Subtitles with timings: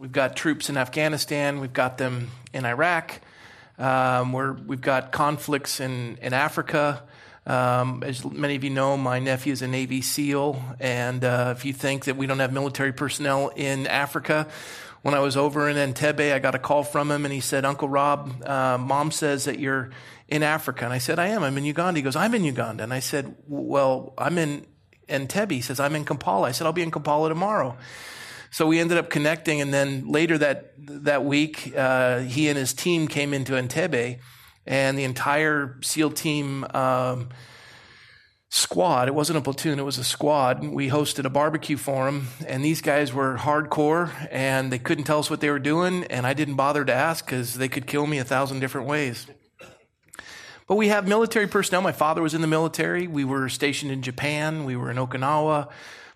[0.00, 1.60] We've got troops in Afghanistan.
[1.60, 3.20] We've got them in Iraq.
[3.78, 7.02] Um, we're, we've got conflicts in, in Africa.
[7.46, 10.58] Um, as many of you know, my nephew is a Navy SEAL.
[10.80, 14.48] And uh, if you think that we don't have military personnel in Africa,
[15.02, 17.66] when I was over in Entebbe, I got a call from him and he said,
[17.66, 19.90] Uncle Rob, uh, mom says that you're
[20.28, 20.86] in Africa.
[20.86, 21.42] And I said, I am.
[21.42, 21.98] I'm in Uganda.
[21.98, 22.84] He goes, I'm in Uganda.
[22.84, 24.64] And I said, Well, I'm in
[25.10, 25.52] Entebbe.
[25.52, 26.48] He says, I'm in Kampala.
[26.48, 27.76] I said, I'll be in Kampala tomorrow.
[28.50, 29.60] So we ended up connecting.
[29.60, 34.18] And then later that, that week, uh, he and his team came into Entebbe
[34.66, 37.30] and the entire SEAL team, um,
[38.50, 39.06] squad.
[39.06, 40.64] It wasn't a platoon, it was a squad.
[40.64, 45.20] We hosted a barbecue for them, and these guys were hardcore, and they couldn't tell
[45.20, 48.06] us what they were doing, and I didn't bother to ask because they could kill
[48.06, 49.26] me a thousand different ways.
[50.66, 51.82] But we have military personnel.
[51.82, 53.06] My father was in the military.
[53.06, 54.64] We were stationed in Japan.
[54.64, 55.68] We were in Okinawa.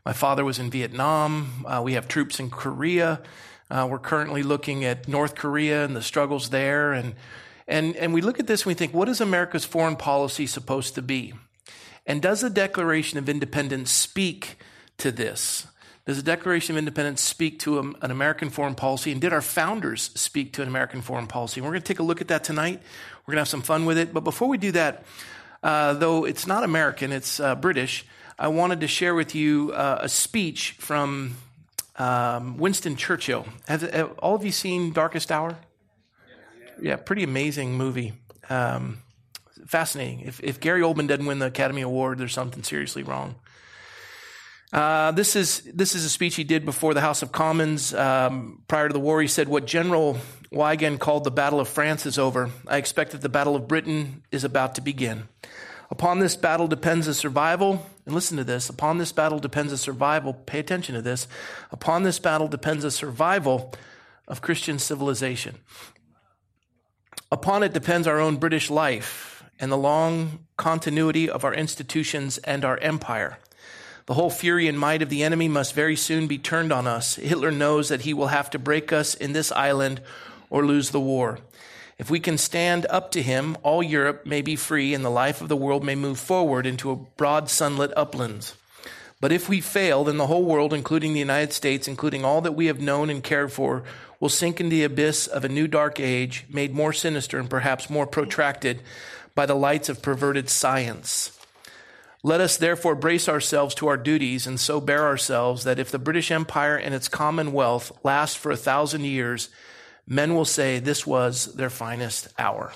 [0.04, 1.64] My father was in Vietnam.
[1.66, 3.22] Uh, we have troops in Korea.
[3.70, 6.92] Uh, we're currently looking at North Korea and the struggles there.
[6.92, 7.14] And,
[7.66, 10.94] and, and we look at this and we think, what is America's foreign policy supposed
[10.96, 11.32] to be?
[12.06, 14.58] And does the Declaration of Independence speak
[14.98, 15.66] to this?
[16.04, 19.10] Does the Declaration of Independence speak to an American foreign policy?
[19.10, 21.60] And did our founders speak to an American foreign policy?
[21.60, 22.82] And we're going to take a look at that tonight.
[23.24, 24.12] We're going to have some fun with it.
[24.12, 25.06] But before we do that,
[25.62, 28.04] uh, though it's not American, it's uh, British,
[28.38, 31.36] I wanted to share with you uh, a speech from
[31.96, 33.46] um, Winston Churchill.
[33.68, 35.56] Have, have, all of you seen Darkest Hour?
[36.82, 38.14] Yeah, pretty amazing movie.
[38.50, 38.98] Um,
[39.66, 40.20] fascinating.
[40.20, 43.36] If, if Gary Oldman doesn't win the Academy Award, there's something seriously wrong.
[44.72, 48.64] Uh, this is this is a speech he did before the House of Commons um,
[48.66, 49.22] prior to the war.
[49.22, 50.18] He said, "What General
[50.50, 52.50] Weygand called the Battle of France is over.
[52.66, 55.28] I expect that the Battle of Britain is about to begin.
[55.90, 57.86] Upon this battle depends the survival.
[58.06, 58.68] And listen to this.
[58.68, 60.34] Upon this battle depends the survival.
[60.34, 61.26] Pay attention to this.
[61.70, 63.72] Upon this battle depends the survival
[64.28, 65.56] of Christian civilization.
[67.30, 72.64] Upon it depends our own British life." and the long continuity of our institutions and
[72.64, 73.38] our empire.
[74.06, 77.16] The whole fury and might of the enemy must very soon be turned on us.
[77.16, 80.02] Hitler knows that he will have to break us in this island
[80.50, 81.38] or lose the war.
[81.98, 85.40] If we can stand up to him, all Europe may be free and the life
[85.40, 88.56] of the world may move forward into a broad sunlit uplands.
[89.20, 92.52] But if we fail, then the whole world, including the United States, including all that
[92.52, 93.84] we have known and cared for,
[94.20, 97.88] will sink into the abyss of a new dark age, made more sinister and perhaps
[97.88, 98.80] more protracted
[99.34, 101.30] by the lights of perverted science.
[102.22, 105.98] Let us therefore brace ourselves to our duties and so bear ourselves that if the
[105.98, 109.48] British Empire and its commonwealth last for a thousand years,
[110.06, 112.72] men will say this was their finest hour.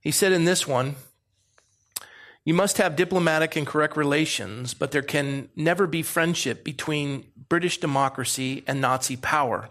[0.00, 0.96] He said in this one,
[2.44, 7.78] you must have diplomatic and correct relations, but there can never be friendship between British
[7.78, 9.70] democracy and Nazi power.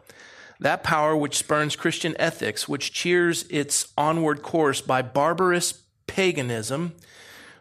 [0.59, 6.93] That power which spurns Christian ethics, which cheers its onward course by barbarous paganism,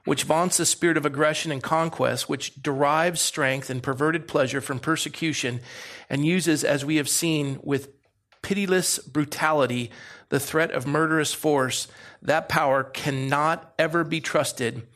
[0.04, 4.78] which vaunts the spirit of aggression and conquest, which derives strength and perverted pleasure from
[4.78, 5.60] persecution,
[6.09, 7.88] and uses, as we have seen, with
[8.43, 9.91] pitiless brutality,
[10.29, 11.89] the threat of murderous force,
[12.21, 14.87] that power cannot ever be trusted,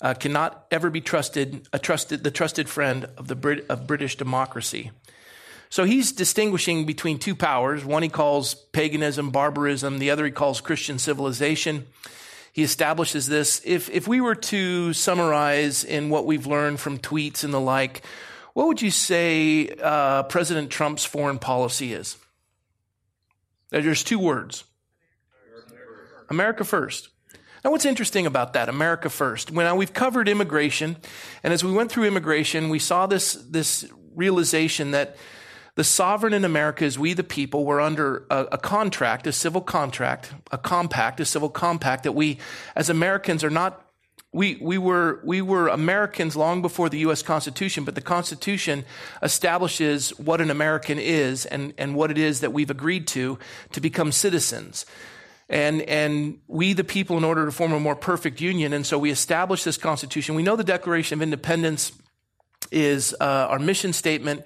[0.00, 4.16] uh, cannot ever be trusted, a trusted, the trusted friend of the Brit- of British
[4.16, 4.90] democracy.
[5.70, 7.84] So he's distinguishing between two powers.
[7.84, 9.98] One he calls paganism, barbarism.
[9.98, 11.86] The other he calls Christian civilization.
[12.52, 13.60] He establishes this.
[13.64, 18.04] If, if we were to summarize in what we've learned from tweets and the like,
[18.52, 22.16] what would you say uh, President Trump's foreign policy is?
[23.82, 24.64] There's two words
[26.30, 27.08] America first.
[27.64, 28.68] Now, what's interesting about that?
[28.68, 29.50] America first.
[29.50, 30.98] When we've covered immigration,
[31.42, 35.16] and as we went through immigration, we saw this, this realization that
[35.74, 39.60] the sovereign in America is we, the people, we're under a, a, contract, a civil
[39.60, 42.38] contract, a compact, a civil compact that we,
[42.76, 43.83] as Americans, are not.
[44.34, 47.22] We, we, were, we were Americans long before the U.S.
[47.22, 48.84] Constitution, but the Constitution
[49.22, 53.38] establishes what an American is and, and what it is that we've agreed to
[53.72, 54.86] to become citizens.
[55.48, 58.98] And, and we, the people, in order to form a more perfect union, and so
[58.98, 60.34] we establish this Constitution.
[60.34, 61.92] We know the Declaration of Independence
[62.72, 64.44] is uh, our mission statement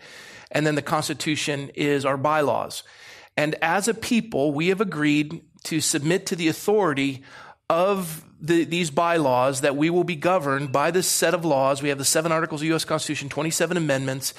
[0.51, 2.83] and then the Constitution is our bylaws.
[3.37, 7.23] And as a people, we have agreed to submit to the authority
[7.71, 11.83] of the, these bylaws that we will be governed by this set of laws.
[11.83, 12.85] We have the seven articles of the U.S.
[12.85, 14.33] Constitution, 27 amendments.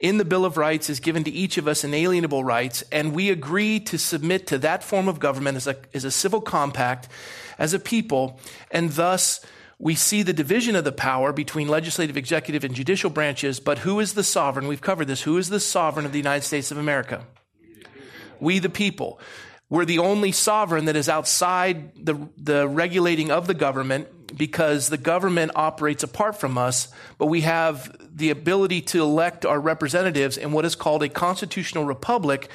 [0.00, 3.30] In the Bill of Rights is given to each of us inalienable rights, and we
[3.30, 7.08] agree to submit to that form of government as a, as a civil compact
[7.58, 8.40] as a people,
[8.70, 9.44] and thus
[9.78, 14.00] we see the division of the power between legislative, executive, and judicial branches, but who
[14.00, 14.66] is the sovereign?
[14.66, 15.22] We've covered this.
[15.22, 17.24] Who is the sovereign of the United States of America?
[18.40, 19.20] We the people.
[19.70, 24.98] We're the only sovereign that is outside the, the regulating of the government because the
[24.98, 26.88] government operates apart from us,
[27.18, 31.84] but we have the ability to elect our representatives in what is called a constitutional
[31.84, 32.48] republic,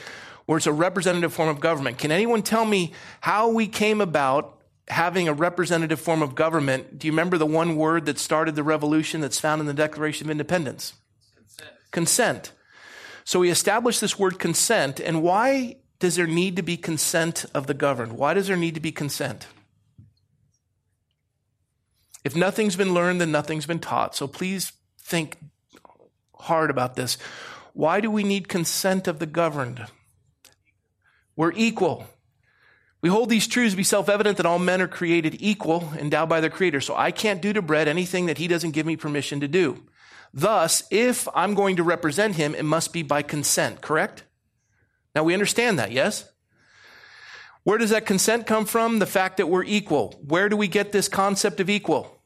[0.46, 1.98] where it's a representative form of government.
[1.98, 6.98] Can anyone tell me how we came about having a representative form of government?
[7.00, 10.28] Do you remember the one word that started the revolution that's found in the Declaration
[10.28, 10.94] of Independence?
[11.36, 11.72] Consent.
[11.92, 12.52] Consent.
[13.24, 17.68] So we established this word consent, and why does there need to be consent of
[17.68, 18.14] the governed?
[18.14, 19.48] Why does there need to be consent?
[22.24, 24.16] If nothing's been learned, then nothing's been taught.
[24.16, 25.38] So please think
[26.36, 27.18] hard about this.
[27.74, 29.86] Why do we need consent of the governed?
[31.36, 32.08] We're equal.
[33.02, 36.28] We hold these truths to be self evident that all men are created equal, endowed
[36.28, 36.82] by their Creator.
[36.82, 39.84] So I can't do to bread anything that he doesn't give me permission to do.
[40.34, 44.24] Thus, if I'm going to represent him, it must be by consent, correct?
[45.20, 46.32] Now we understand that, yes?
[47.64, 49.00] Where does that consent come from?
[49.00, 50.18] The fact that we're equal.
[50.26, 52.22] Where do we get this concept of equal?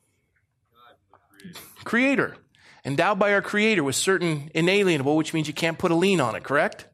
[1.85, 2.37] Creator.
[2.85, 6.35] Endowed by our Creator with certain inalienable, which means you can't put a lien on
[6.35, 6.85] it, correct?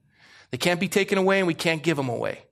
[0.52, 2.46] They can't be taken away and we can't give them away.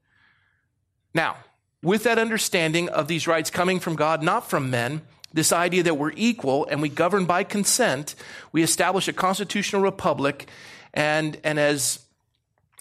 [1.14, 1.38] Now,
[1.82, 5.94] with that understanding of these rights coming from God, not from men, this idea that
[5.98, 8.14] we're equal and we govern by consent,
[8.52, 10.50] we establish a constitutional republic.
[10.94, 12.07] And, and as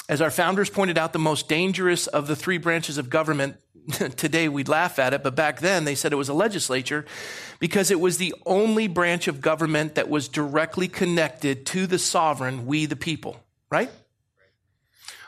[0.09, 3.57] as our founders pointed out, the most dangerous of the three branches of government,
[4.17, 7.05] today we'd laugh at it, but back then they said it was a legislature
[7.59, 12.67] because it was the only branch of government that was directly connected to the sovereign,
[12.67, 13.37] we the people,
[13.71, 13.91] right?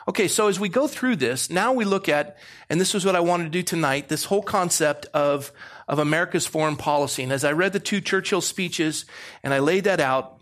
[0.07, 2.37] Okay, so as we go through this, now we look at,
[2.69, 5.51] and this is what I wanted to do tonight, this whole concept of,
[5.87, 7.21] of America's foreign policy.
[7.21, 9.05] And as I read the two Churchill speeches
[9.43, 10.38] and I laid that out,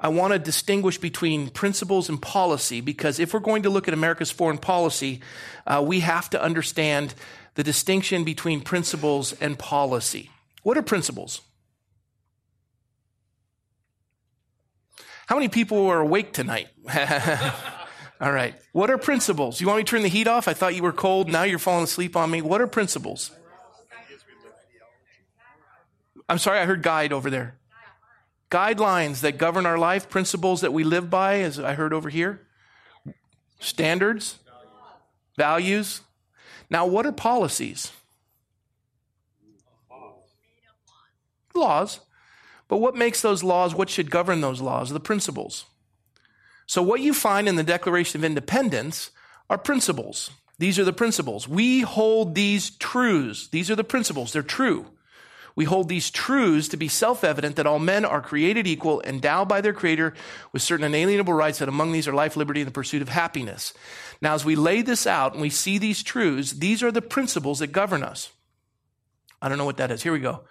[0.00, 3.94] I want to distinguish between principles and policy because if we're going to look at
[3.94, 5.20] America's foreign policy,
[5.66, 7.14] uh, we have to understand
[7.54, 10.30] the distinction between principles and policy.
[10.62, 11.40] What are principles?
[15.26, 16.68] How many people are awake tonight?
[18.20, 18.54] All right.
[18.72, 19.60] What are principles?
[19.60, 20.46] You want me to turn the heat off?
[20.46, 21.28] I thought you were cold.
[21.28, 22.40] Now you're falling asleep on me.
[22.40, 23.32] What are principles?
[26.28, 27.57] I'm sorry, I heard guide over there
[28.50, 32.46] guidelines that govern our life, principles that we live by, as I heard over here,
[33.60, 34.38] standards,
[35.36, 36.00] values.
[36.70, 37.92] Now, what are policies?
[41.54, 42.00] Laws.
[42.68, 44.90] But what makes those laws, what should govern those laws?
[44.90, 45.64] The principles.
[46.66, 49.10] So, what you find in the Declaration of Independence
[49.48, 50.30] are principles.
[50.58, 51.48] These are the principles.
[51.48, 53.48] We hold these truths.
[53.48, 54.32] These are the principles.
[54.32, 54.86] They're true.
[55.58, 59.48] We hold these truths to be self evident that all men are created equal, endowed
[59.48, 60.14] by their Creator
[60.52, 63.74] with certain inalienable rights, that among these are life, liberty, and the pursuit of happiness.
[64.22, 67.58] Now, as we lay this out and we see these truths, these are the principles
[67.58, 68.30] that govern us.
[69.42, 70.04] I don't know what that is.
[70.04, 70.44] Here we go.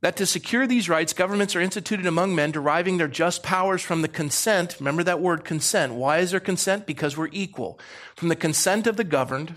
[0.00, 4.00] That to secure these rights, governments are instituted among men, deriving their just powers from
[4.00, 4.76] the consent.
[4.80, 5.92] Remember that word consent.
[5.92, 6.86] Why is there consent?
[6.86, 7.78] Because we're equal.
[8.16, 9.56] From the consent of the governed,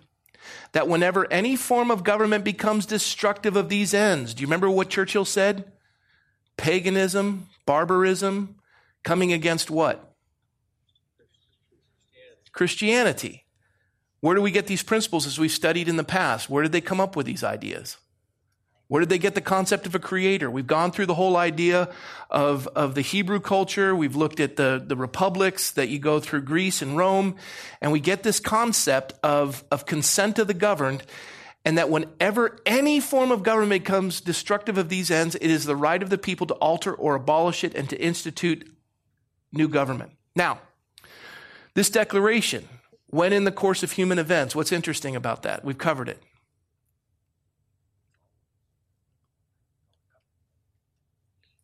[0.71, 4.89] that whenever any form of government becomes destructive of these ends, do you remember what
[4.89, 5.71] Churchill said?
[6.57, 8.55] Paganism, barbarism,
[9.03, 10.13] coming against what?
[12.51, 13.45] Christianity.
[14.19, 16.49] Where do we get these principles as we've studied in the past?
[16.49, 17.97] Where did they come up with these ideas?
[18.91, 20.51] Where did they get the concept of a creator?
[20.51, 21.87] We've gone through the whole idea
[22.29, 23.95] of, of the Hebrew culture.
[23.95, 27.37] We've looked at the, the republics that you go through Greece and Rome.
[27.79, 31.03] And we get this concept of, of consent of the governed.
[31.63, 35.77] And that whenever any form of government becomes destructive of these ends, it is the
[35.77, 38.69] right of the people to alter or abolish it and to institute
[39.53, 40.11] new government.
[40.35, 40.59] Now,
[41.75, 42.67] this declaration,
[43.07, 45.63] when in the course of human events, what's interesting about that?
[45.63, 46.21] We've covered it.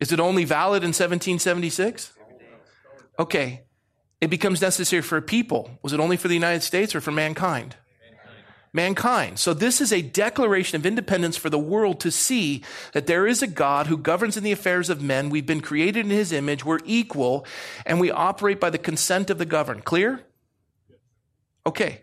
[0.00, 2.12] Is it only valid in 1776?
[3.18, 3.62] Okay.
[4.20, 5.78] It becomes necessary for a people.
[5.82, 7.76] Was it only for the United States or for mankind?
[8.72, 9.38] mankind.
[9.38, 12.62] So this is a declaration of independence for the world to see
[12.92, 15.30] that there is a God who governs in the affairs of men.
[15.30, 16.64] We've been created in his image.
[16.64, 17.46] We're equal
[17.86, 19.84] and we operate by the consent of the governed.
[19.84, 20.24] Clear?
[21.66, 22.02] Okay.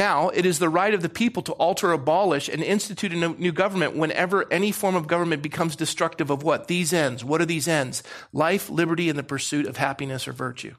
[0.00, 3.52] Now, it is the right of the people to alter, abolish, and institute a new
[3.52, 6.68] government whenever any form of government becomes destructive of what?
[6.68, 7.22] These ends.
[7.22, 8.02] What are these ends?
[8.32, 10.74] Life, liberty, and the pursuit of happiness or virtue.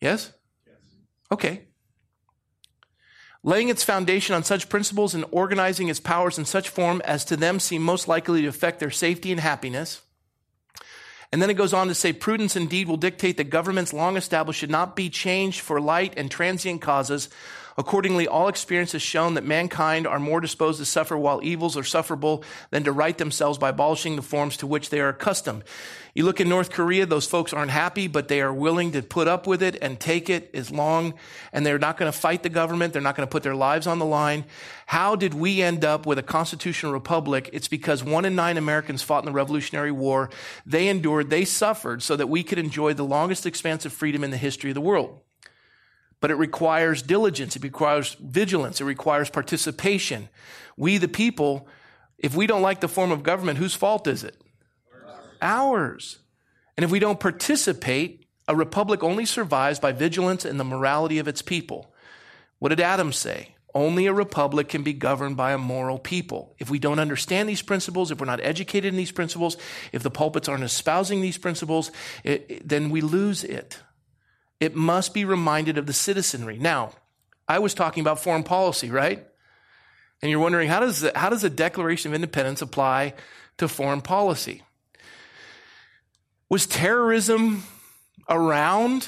[0.00, 0.32] Yes?
[0.66, 0.76] yes.
[1.30, 1.68] Okay.
[3.44, 7.36] Laying its foundation on such principles and organizing its powers in such form as to
[7.36, 10.02] them seem most likely to affect their safety and happiness
[11.30, 14.60] And then it goes on to say, prudence indeed will dictate that governments long established
[14.60, 17.28] should not be changed for light and transient causes.
[17.78, 21.84] Accordingly, all experience has shown that mankind are more disposed to suffer while evils are
[21.84, 25.62] sufferable than to right themselves by abolishing the forms to which they are accustomed.
[26.12, 29.28] You look in North Korea, those folks aren't happy, but they are willing to put
[29.28, 31.14] up with it and take it as long,
[31.52, 32.92] and they're not going to fight the government.
[32.92, 34.44] They're not going to put their lives on the line.
[34.86, 37.48] How did we end up with a constitutional republic?
[37.52, 40.30] It's because one in nine Americans fought in the Revolutionary War.
[40.66, 44.32] They endured, they suffered so that we could enjoy the longest expanse of freedom in
[44.32, 45.20] the history of the world.
[46.20, 47.54] But it requires diligence.
[47.54, 48.80] It requires vigilance.
[48.80, 50.28] It requires participation.
[50.76, 51.68] We, the people,
[52.18, 54.36] if we don't like the form of government, whose fault is it?
[55.40, 56.18] ours.
[56.76, 61.28] And if we don't participate, a republic only survives by vigilance and the morality of
[61.28, 61.92] its people.
[62.58, 63.54] What did Adam say?
[63.74, 66.54] Only a republic can be governed by a moral people.
[66.58, 69.56] If we don't understand these principles, if we're not educated in these principles,
[69.92, 71.92] if the pulpits aren't espousing these principles,
[72.24, 73.78] it, it, then we lose it.
[74.60, 76.58] It must be reminded of the citizenry.
[76.58, 76.92] Now,
[77.46, 79.24] I was talking about foreign policy, right?
[80.20, 83.14] And you're wondering, how does the, how does the Declaration of Independence apply
[83.58, 84.62] to foreign policy?
[86.48, 87.62] Was terrorism
[88.28, 89.06] around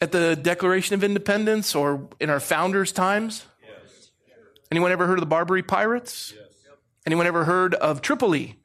[0.00, 3.44] at the Declaration of Independence or in our founders' times?
[3.62, 4.10] Yes.
[4.70, 6.32] Anyone ever heard of the Barbary Pirates?
[6.34, 6.46] Yes.
[7.06, 8.59] Anyone ever heard of Tripoli?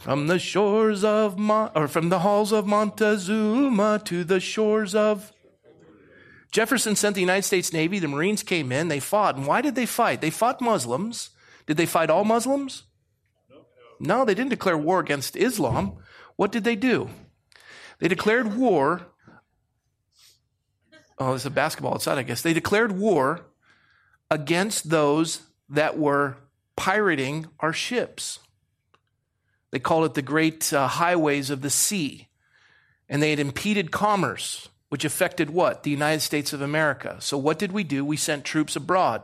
[0.00, 1.38] From the shores of
[1.74, 5.30] or from the halls of Montezuma to the shores of
[6.50, 9.36] Jefferson sent the United States Navy, the Marines came in, they fought.
[9.36, 10.22] And why did they fight?
[10.22, 11.30] They fought Muslims.
[11.66, 12.84] Did they fight all Muslims?
[14.00, 15.98] No, they didn't declare war against Islam.
[16.36, 17.10] What did they do?
[17.98, 19.02] They declared war.
[21.18, 22.40] Oh, there's a basketball outside, I guess.
[22.40, 23.50] They declared war
[24.30, 26.38] against those that were
[26.74, 28.38] pirating our ships.
[29.70, 32.28] They called it the great uh, highways of the sea.
[33.08, 35.82] And they had impeded commerce, which affected what?
[35.82, 37.16] The United States of America.
[37.20, 38.04] So what did we do?
[38.04, 39.22] We sent troops abroad.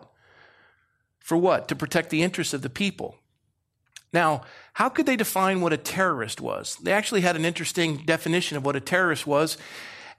[1.20, 1.68] For what?
[1.68, 3.16] To protect the interests of the people.
[4.12, 4.42] Now,
[4.74, 6.76] how could they define what a terrorist was?
[6.82, 9.58] They actually had an interesting definition of what a terrorist was.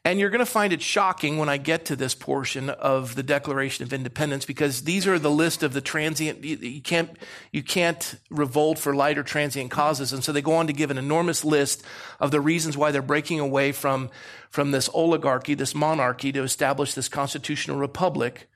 [0.07, 3.23] And you're going to find it shocking when I get to this portion of the
[3.23, 7.09] Declaration of Independence because these are the list of the transient, you can't,
[7.51, 10.13] you can't revolt for light or transient causes.
[10.13, 11.83] And so they go on to give an enormous list
[12.21, 14.09] of the reasons why they're breaking away from,
[14.49, 18.47] from this oligarchy, this monarchy to establish this constitutional republic.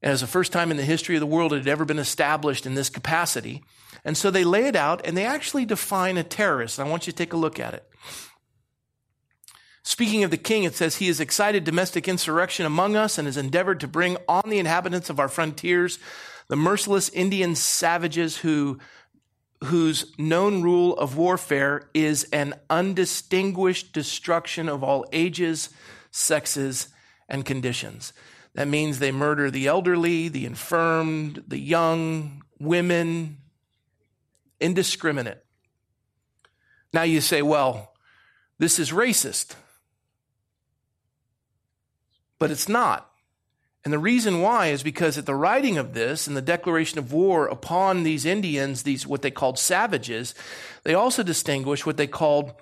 [0.00, 1.98] And as the first time in the history of the world it had ever been
[1.98, 3.64] established in this capacity.
[4.04, 6.78] And so they lay it out and they actually define a terrorist.
[6.78, 7.84] And I want you to take a look at it.
[9.84, 13.36] Speaking of the king, it says, He has excited domestic insurrection among us and has
[13.36, 15.98] endeavored to bring on the inhabitants of our frontiers
[16.48, 18.78] the merciless Indian savages who,
[19.64, 25.70] whose known rule of warfare is an undistinguished destruction of all ages,
[26.10, 26.88] sexes,
[27.28, 28.12] and conditions.
[28.54, 33.38] That means they murder the elderly, the infirmed, the young, women,
[34.60, 35.44] indiscriminate.
[36.92, 37.94] Now you say, well,
[38.58, 39.56] this is racist.
[42.38, 43.10] But it's not.
[43.84, 47.12] And the reason why is because at the writing of this and the declaration of
[47.12, 50.34] war upon these Indians, these what they called savages,
[50.84, 52.54] they also distinguish what they called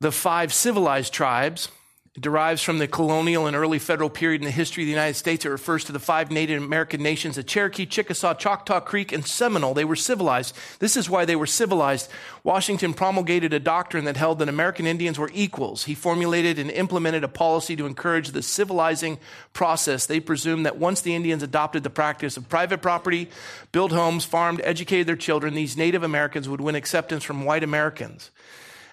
[0.00, 1.68] the five civilized tribes
[2.14, 5.14] it derives from the colonial and early federal period in the history of the United
[5.14, 5.46] States.
[5.46, 9.72] It refers to the five Native American nations of Cherokee, Chickasaw, Choctaw Creek, and Seminole.
[9.72, 10.54] They were civilized.
[10.78, 12.10] This is why they were civilized.
[12.44, 15.84] Washington promulgated a doctrine that held that American Indians were equals.
[15.84, 19.18] He formulated and implemented a policy to encourage the civilizing
[19.54, 20.04] process.
[20.04, 23.30] They presumed that once the Indians adopted the practice of private property,
[23.72, 28.30] built homes, farmed, educated their children, these Native Americans would win acceptance from white Americans.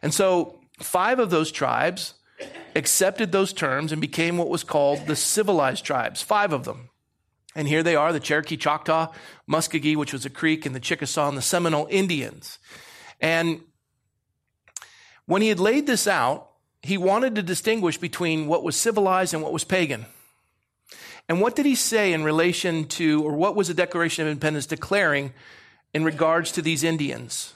[0.01, 2.13] And so, five of those tribes,
[2.75, 6.89] accepted those terms and became what was called the civilized tribes, five of them.
[7.55, 9.11] And here they are the Cherokee, Choctaw,
[9.49, 12.59] Muskogee, which was a Creek, and the Chickasaw and the Seminole Indians.
[13.19, 13.61] And
[15.25, 16.49] when he had laid this out,
[16.81, 20.05] he wanted to distinguish between what was civilized and what was pagan.
[21.27, 24.65] And what did he say in relation to, or what was the Declaration of Independence
[24.65, 25.33] declaring
[25.93, 27.53] in regards to these Indians?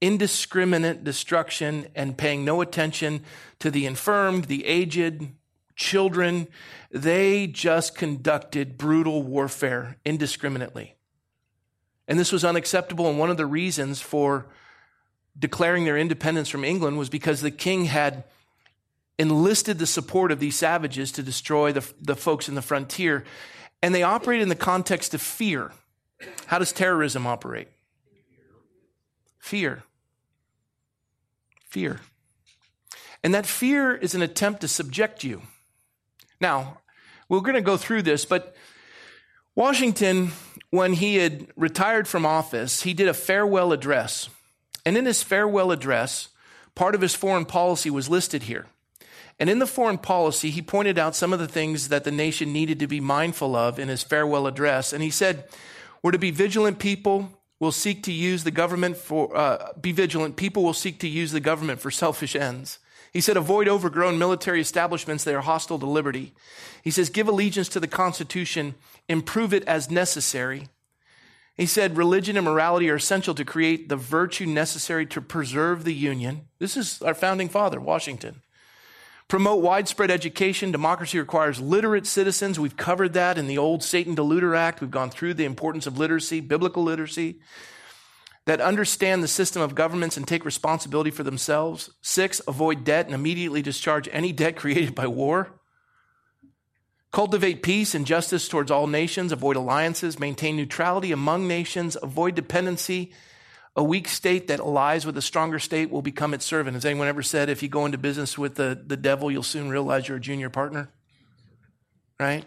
[0.00, 3.24] Indiscriminate destruction and paying no attention
[3.58, 5.28] to the infirmed, the aged,
[5.74, 6.48] children.
[6.90, 10.94] They just conducted brutal warfare indiscriminately.
[12.08, 13.08] And this was unacceptable.
[13.08, 14.46] And one of the reasons for
[15.38, 18.24] declaring their independence from England was because the king had
[19.18, 23.24] enlisted the support of these savages to destroy the, the folks in the frontier.
[23.82, 25.72] And they operated in the context of fear.
[26.46, 27.68] How does terrorism operate?
[29.38, 29.82] Fear.
[31.66, 32.00] Fear.
[33.22, 35.42] And that fear is an attempt to subject you.
[36.40, 36.78] Now,
[37.28, 38.54] we're going to go through this, but
[39.54, 40.32] Washington,
[40.70, 44.28] when he had retired from office, he did a farewell address.
[44.84, 46.28] And in his farewell address,
[46.74, 48.66] part of his foreign policy was listed here.
[49.38, 52.52] And in the foreign policy, he pointed out some of the things that the nation
[52.52, 54.92] needed to be mindful of in his farewell address.
[54.92, 55.44] And he said,
[56.02, 60.36] We're to be vigilant people, will seek to use the government for, uh, be vigilant.
[60.36, 62.78] People will seek to use the government for selfish ends.
[63.12, 66.34] He said, avoid overgrown military establishments that are hostile to liberty.
[66.82, 68.74] He says, give allegiance to the Constitution,
[69.08, 70.68] improve it as necessary.
[71.56, 75.94] He said, religion and morality are essential to create the virtue necessary to preserve the
[75.94, 76.48] Union.
[76.58, 78.42] This is our founding father, Washington.
[79.28, 80.70] Promote widespread education.
[80.70, 82.60] Democracy requires literate citizens.
[82.60, 84.80] We've covered that in the old Satan Deluder Act.
[84.80, 87.40] We've gone through the importance of literacy, biblical literacy,
[88.44, 91.90] that understand the system of governments and take responsibility for themselves.
[92.02, 95.58] Six, avoid debt and immediately discharge any debt created by war.
[97.10, 99.32] Cultivate peace and justice towards all nations.
[99.32, 100.20] Avoid alliances.
[100.20, 101.96] Maintain neutrality among nations.
[102.00, 103.12] Avoid dependency
[103.76, 106.74] a weak state that allies with a stronger state will become its servant.
[106.74, 109.68] Has anyone ever said if you go into business with the, the devil, you'll soon
[109.68, 110.88] realize you're a junior partner?
[112.18, 112.46] Right?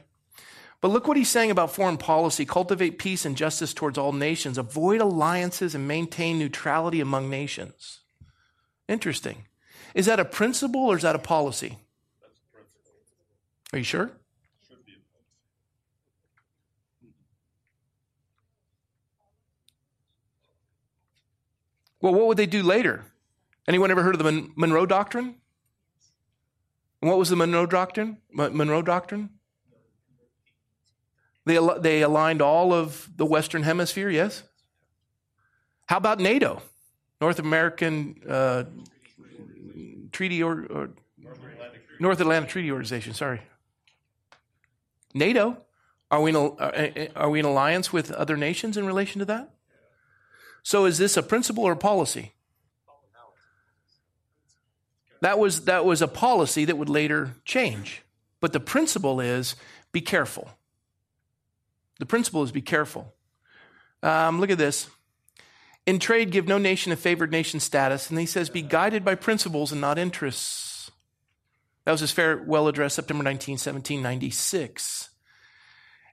[0.81, 4.57] But look what he's saying about foreign policy cultivate peace and justice towards all nations,
[4.57, 8.00] avoid alliances, and maintain neutrality among nations.
[8.88, 9.45] Interesting.
[9.93, 11.77] Is that a principle or is that a policy?
[13.71, 14.12] Are you sure?
[22.01, 23.06] Well, what would they do later?
[23.68, 25.36] Anyone ever heard of the Monroe Doctrine?
[27.01, 28.18] And what was the Monroe Doctrine?
[28.32, 29.29] Monroe Doctrine?
[31.46, 34.44] They, they aligned all of the Western Hemisphere, yes?
[35.88, 36.62] How about NATO?
[37.22, 38.63] North American uh,
[40.12, 40.89] Treaty or, or
[42.00, 43.41] North Atlantic Treaty Organization, sorry.
[45.14, 45.57] NATO,
[46.12, 49.53] are we, in, uh, are we in alliance with other nations in relation to that?
[50.63, 52.33] So is this a principle or a policy?
[55.22, 58.03] That was, that was a policy that would later change.
[58.39, 59.55] But the principle is
[59.91, 60.50] be careful.
[62.00, 63.13] The principle is be careful.
[64.01, 64.87] Um, look at this.
[65.85, 68.09] In trade, give no nation a favored nation status.
[68.09, 70.91] And he says, be guided by principles and not interests.
[71.83, 75.09] That was his farewell address, September 19, 1796.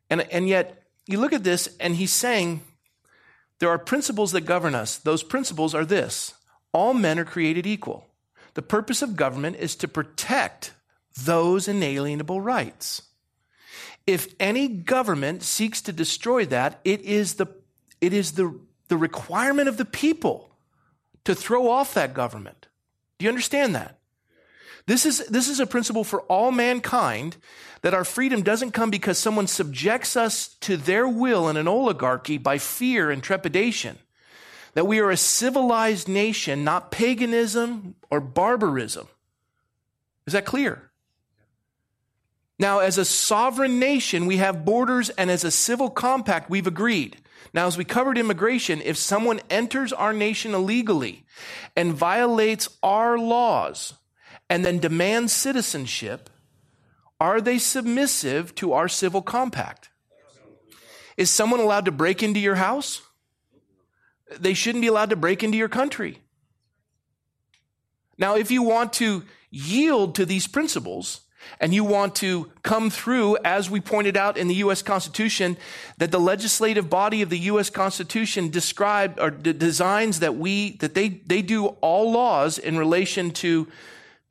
[0.08, 2.62] And, and yet, you look at this, and he's saying,
[3.58, 4.98] there are principles that govern us.
[4.98, 6.34] Those principles are this
[6.72, 8.06] all men are created equal.
[8.54, 10.74] The purpose of government is to protect
[11.24, 13.02] those inalienable rights.
[14.06, 17.46] If any government seeks to destroy that, it is the,
[18.00, 20.50] it is the, the requirement of the people
[21.24, 22.68] to throw off that government.
[23.18, 23.95] Do you understand that?
[24.86, 27.36] This is, this is a principle for all mankind
[27.82, 32.38] that our freedom doesn't come because someone subjects us to their will in an oligarchy
[32.38, 33.98] by fear and trepidation.
[34.74, 39.08] That we are a civilized nation, not paganism or barbarism.
[40.26, 40.90] Is that clear?
[42.58, 47.18] Now, as a sovereign nation, we have borders, and as a civil compact, we've agreed.
[47.52, 51.24] Now, as we covered immigration, if someone enters our nation illegally
[51.74, 53.94] and violates our laws,
[54.48, 56.30] and then demand citizenship,
[57.20, 59.90] are they submissive to our civil compact?
[61.16, 63.02] Is someone allowed to break into your house?
[64.38, 66.18] They shouldn't be allowed to break into your country.
[68.18, 71.22] Now, if you want to yield to these principles
[71.60, 74.82] and you want to come through, as we pointed out in the U.S.
[74.82, 75.56] Constitution,
[75.98, 77.70] that the legislative body of the U.S.
[77.70, 83.68] Constitution described or designs that we, that they, they do all laws in relation to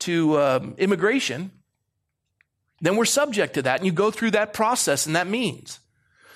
[0.00, 1.50] to um, immigration,
[2.80, 3.80] then we're subject to that.
[3.80, 5.80] And you go through that process and that means.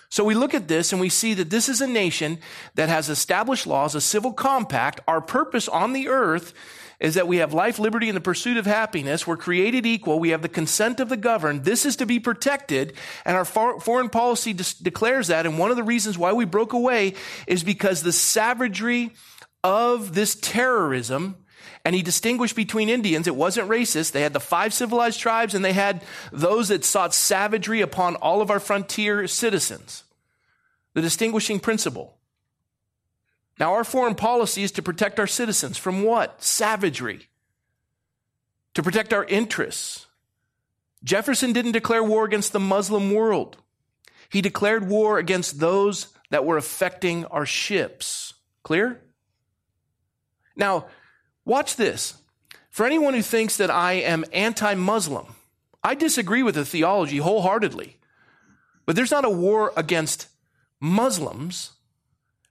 [0.09, 2.39] So we look at this and we see that this is a nation
[2.75, 5.01] that has established laws, a civil compact.
[5.07, 6.53] Our purpose on the earth
[6.99, 9.27] is that we have life, liberty, and the pursuit of happiness.
[9.27, 10.19] We're created equal.
[10.19, 11.65] We have the consent of the governed.
[11.65, 12.95] This is to be protected.
[13.25, 15.47] And our foreign policy de- declares that.
[15.47, 17.15] And one of the reasons why we broke away
[17.47, 19.13] is because the savagery
[19.63, 21.37] of this terrorism
[21.85, 23.27] and he distinguished between Indians.
[23.27, 24.13] It wasn't racist.
[24.13, 28.43] They had the five civilized tribes and they had those that sought savagery upon all
[28.43, 30.05] of our frontier citizens.
[30.95, 32.17] The distinguishing principle.
[33.59, 36.43] Now, our foreign policy is to protect our citizens from what?
[36.43, 37.29] Savagery.
[38.75, 40.07] To protect our interests.
[41.05, 43.57] Jefferson didn't declare war against the Muslim world.
[44.31, 48.35] He declared war against those that were affecting our ships.
[48.63, 49.01] Clear?
[50.57, 50.87] Now,
[51.45, 52.15] Watch this.
[52.71, 55.27] For anyone who thinks that I am anti Muslim,
[55.83, 57.97] I disagree with the theology wholeheartedly.
[58.87, 60.29] But there's not a war against
[60.81, 61.73] Muslims.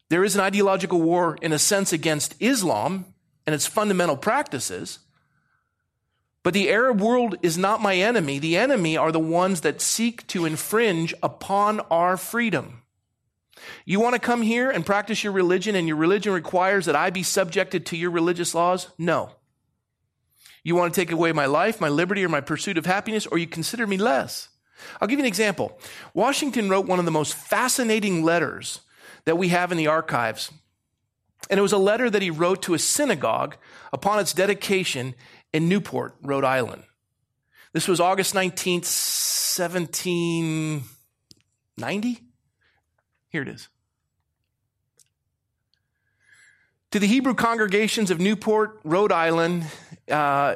[0.10, 3.06] There is an ideological war, in a sense, against Islam
[3.46, 5.00] and its fundamental practices.
[6.44, 8.40] But the Arab world is not my enemy.
[8.40, 12.82] The enemy are the ones that seek to infringe upon our freedom.
[13.86, 17.10] You want to come here and practice your religion, and your religion requires that I
[17.10, 18.90] be subjected to your religious laws?
[18.98, 19.32] No.
[20.64, 23.38] You want to take away my life, my liberty, or my pursuit of happiness, or
[23.38, 24.50] you consider me less?
[25.00, 25.78] I'll give you an example.
[26.14, 28.82] Washington wrote one of the most fascinating letters
[29.26, 30.52] that we have in the archives.
[31.50, 33.56] And it was a letter that he wrote to a synagogue
[33.94, 35.16] upon its dedication
[35.54, 36.84] in Newport, Rhode Island.
[37.74, 38.88] This was August 19th,
[39.58, 42.29] 1790.
[43.30, 43.70] Here it is.
[46.92, 49.66] To the Hebrew congregations of Newport, Rhode Island,
[50.10, 50.56] uh,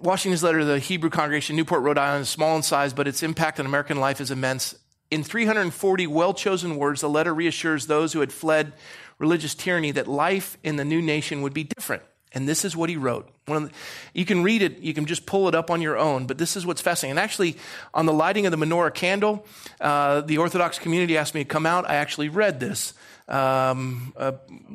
[0.00, 3.22] Washington's letter to the Hebrew congregation, Newport, Rhode Island, is small in size, but its
[3.22, 4.74] impact on American life is immense.
[5.10, 8.72] In 340 well chosen words, the letter reassures those who had fled
[9.18, 12.02] religious tyranny that life in the new nation would be different.
[12.34, 13.28] And this is what he wrote.
[13.46, 13.70] The,
[14.12, 16.56] you can read it, you can just pull it up on your own, but this
[16.56, 17.12] is what's fascinating.
[17.12, 17.56] And actually,
[17.94, 19.46] on the lighting of the menorah candle,
[19.80, 21.88] uh, the Orthodox community asked me to come out.
[21.88, 22.92] I actually read this
[23.28, 24.32] um, uh,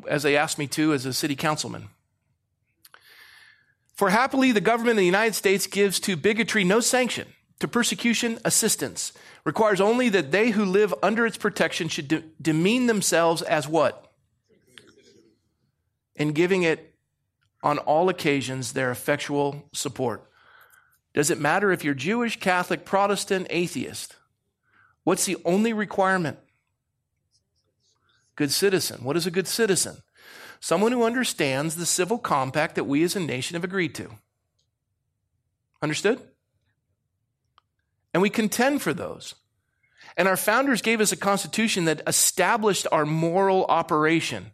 [0.08, 1.90] as they asked me to as a city councilman.
[3.94, 7.28] For happily, the government of the United States gives to bigotry no sanction,
[7.60, 9.12] to persecution assistance,
[9.44, 14.10] requires only that they who live under its protection should de- demean themselves as what?
[16.16, 16.90] In giving it
[17.62, 20.30] on all occasions their effectual support.
[21.14, 24.16] Does it matter if you're Jewish, Catholic, Protestant, atheist?
[25.04, 26.38] What's the only requirement?
[28.36, 29.04] Good citizen.
[29.04, 29.98] What is a good citizen?
[30.60, 34.10] Someone who understands the civil compact that we as a nation have agreed to.
[35.82, 36.22] Understood?
[38.14, 39.36] And we contend for those.
[40.18, 44.52] And our founders gave us a constitution that established our moral operation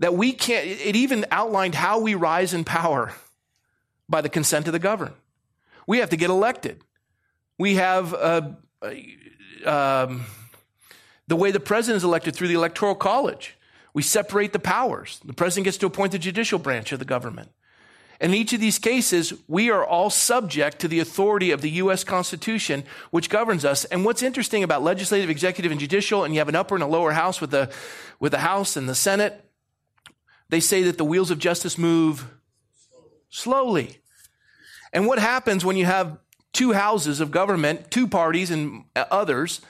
[0.00, 3.12] that we can't, it even outlined how we rise in power
[4.08, 5.14] by the consent of the governed.
[5.86, 6.82] We have to get elected.
[7.58, 8.50] We have uh,
[9.64, 10.24] um,
[11.28, 13.56] the way the president is elected through the electoral college.
[13.92, 15.20] We separate the powers.
[15.24, 17.50] The president gets to appoint the judicial branch of the government.
[18.20, 22.04] In each of these cases, we are all subject to the authority of the U.S.
[22.04, 23.84] Constitution, which governs us.
[23.86, 26.86] And what's interesting about legislative, executive, and judicial, and you have an upper and a
[26.86, 27.70] lower house with the,
[28.18, 29.49] with the House and the Senate,
[30.50, 32.26] they say that the wheels of justice move
[33.28, 33.98] slowly.
[34.92, 36.18] And what happens when you have
[36.52, 39.60] two houses of government, two parties and others?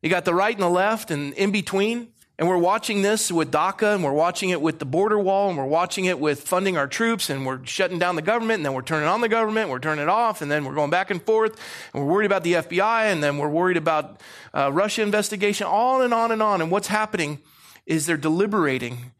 [0.00, 2.08] You got the right and the left and in between.
[2.38, 5.58] And we're watching this with DACA and we're watching it with the border wall and
[5.58, 8.72] we're watching it with funding our troops and we're shutting down the government and then
[8.72, 11.22] we're turning on the government, we're turning it off and then we're going back and
[11.22, 11.60] forth
[11.92, 14.20] and we're worried about the FBI and then we're worried about
[14.54, 16.62] uh, Russia investigation, on and on and on.
[16.62, 17.38] And what's happening
[17.86, 19.12] is they're deliberating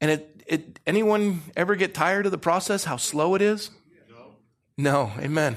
[0.00, 3.70] and it, it, anyone ever get tired of the process, how slow it is?
[4.08, 4.32] No.
[4.76, 5.12] No.
[5.18, 5.56] Amen.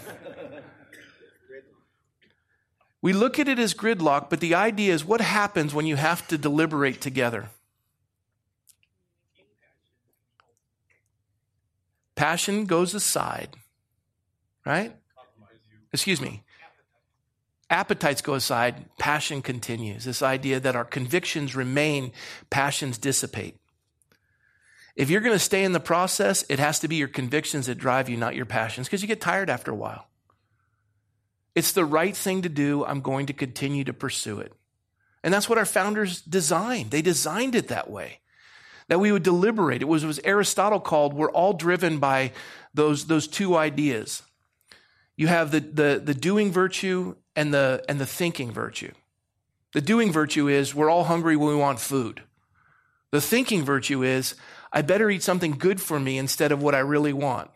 [3.01, 6.27] we look at it as gridlock, but the idea is what happens when you have
[6.27, 7.49] to deliberate together?
[12.15, 13.55] Passion goes aside,
[14.63, 14.95] right?
[15.91, 16.43] Excuse me.
[17.71, 20.05] Appetites go aside, passion continues.
[20.05, 22.11] This idea that our convictions remain,
[22.51, 23.57] passions dissipate.
[24.95, 27.75] If you're going to stay in the process, it has to be your convictions that
[27.75, 30.07] drive you, not your passions, because you get tired after a while.
[31.55, 32.85] It's the right thing to do.
[32.85, 34.53] I'm going to continue to pursue it.
[35.23, 36.91] And that's what our founders designed.
[36.91, 38.19] They designed it that way,
[38.87, 39.81] that we would deliberate.
[39.81, 42.31] It was, it was Aristotle called, we're all driven by
[42.73, 44.21] those, those two ideas.
[45.15, 48.91] You have the, the, the doing virtue and the, and the thinking virtue.
[49.73, 52.21] The doing virtue is we're all hungry when we want food.
[53.11, 54.35] The thinking virtue is
[54.73, 57.51] I better eat something good for me instead of what I really want.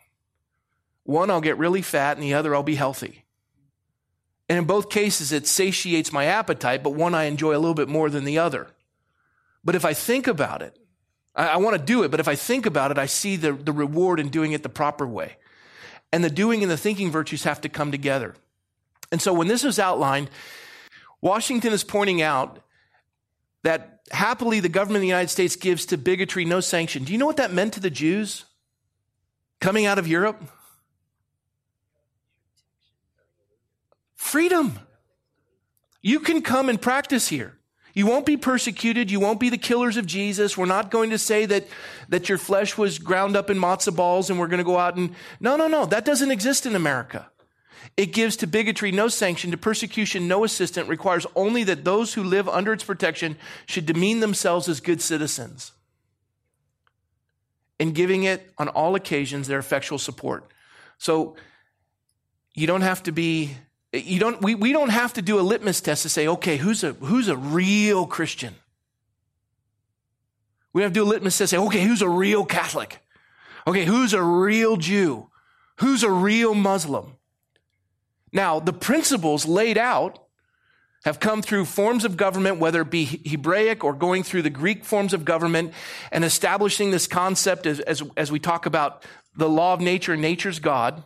[1.02, 3.24] One, I'll get really fat, and the other, I'll be healthy.
[4.48, 7.88] And in both cases, it satiates my appetite, but one I enjoy a little bit
[7.88, 8.68] more than the other.
[9.64, 10.78] But if I think about it,
[11.34, 13.52] I, I want to do it, but if I think about it, I see the,
[13.52, 15.36] the reward in doing it the proper way.
[16.12, 18.34] And the doing and the thinking virtues have to come together.
[19.10, 20.30] And so when this is outlined,
[21.20, 22.60] Washington is pointing out
[23.68, 27.04] that happily the government of the United States gives to bigotry no sanction.
[27.04, 28.46] Do you know what that meant to the Jews
[29.60, 30.42] coming out of Europe?
[34.16, 34.78] Freedom.
[36.00, 37.58] You can come and practice here.
[37.92, 39.10] You won't be persecuted.
[39.10, 40.56] You won't be the killers of Jesus.
[40.56, 41.66] We're not going to say that,
[42.08, 44.96] that your flesh was ground up in matzo balls and we're going to go out
[44.96, 45.84] and, no, no, no.
[45.84, 47.30] That doesn't exist in America.
[47.96, 52.22] It gives to bigotry no sanction, to persecution no assistant, requires only that those who
[52.22, 53.36] live under its protection
[53.66, 55.72] should demean themselves as good citizens.
[57.78, 60.50] In giving it on all occasions their effectual support.
[60.98, 61.36] So
[62.54, 63.56] you don't have to be
[63.92, 66.84] you don't we, we don't have to do a litmus test to say, okay, who's
[66.84, 68.54] a who's a real Christian?
[70.72, 72.98] We have to do a litmus test to say, okay, who's a real Catholic?
[73.66, 75.30] Okay, who's a real Jew?
[75.76, 77.16] Who's a real Muslim?
[78.32, 80.18] Now, the principles laid out
[81.04, 84.84] have come through forms of government, whether it be Hebraic or going through the Greek
[84.84, 85.72] forms of government
[86.10, 89.04] and establishing this concept as, as, as we talk about
[89.36, 91.04] the law of nature and nature's God.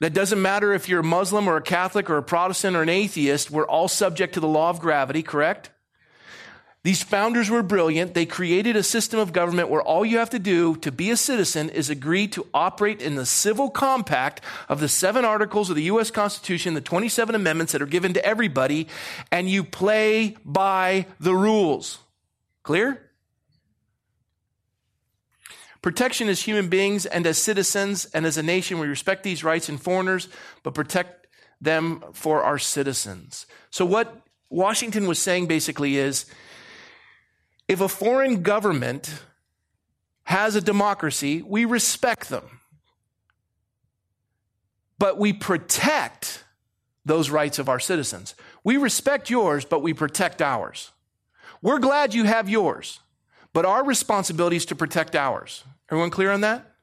[0.00, 2.88] That doesn't matter if you're a Muslim or a Catholic or a Protestant or an
[2.88, 5.70] atheist, we're all subject to the law of gravity, correct?
[6.88, 8.14] These founders were brilliant.
[8.14, 11.18] They created a system of government where all you have to do to be a
[11.18, 15.82] citizen is agree to operate in the civil compact of the seven articles of the
[15.82, 16.10] U.S.
[16.10, 18.88] Constitution, the 27 amendments that are given to everybody,
[19.30, 21.98] and you play by the rules.
[22.62, 23.10] Clear?
[25.82, 29.68] Protection as human beings and as citizens and as a nation, we respect these rights
[29.68, 30.30] in foreigners,
[30.62, 31.26] but protect
[31.60, 33.44] them for our citizens.
[33.68, 36.24] So, what Washington was saying basically is
[37.68, 39.22] if a foreign government
[40.24, 42.60] has a democracy, we respect them.
[44.98, 46.44] But we protect
[47.04, 48.34] those rights of our citizens.
[48.64, 50.90] We respect yours, but we protect ours.
[51.62, 53.00] We're glad you have yours,
[53.52, 55.64] but our responsibility is to protect ours.
[55.90, 56.74] Everyone clear on that?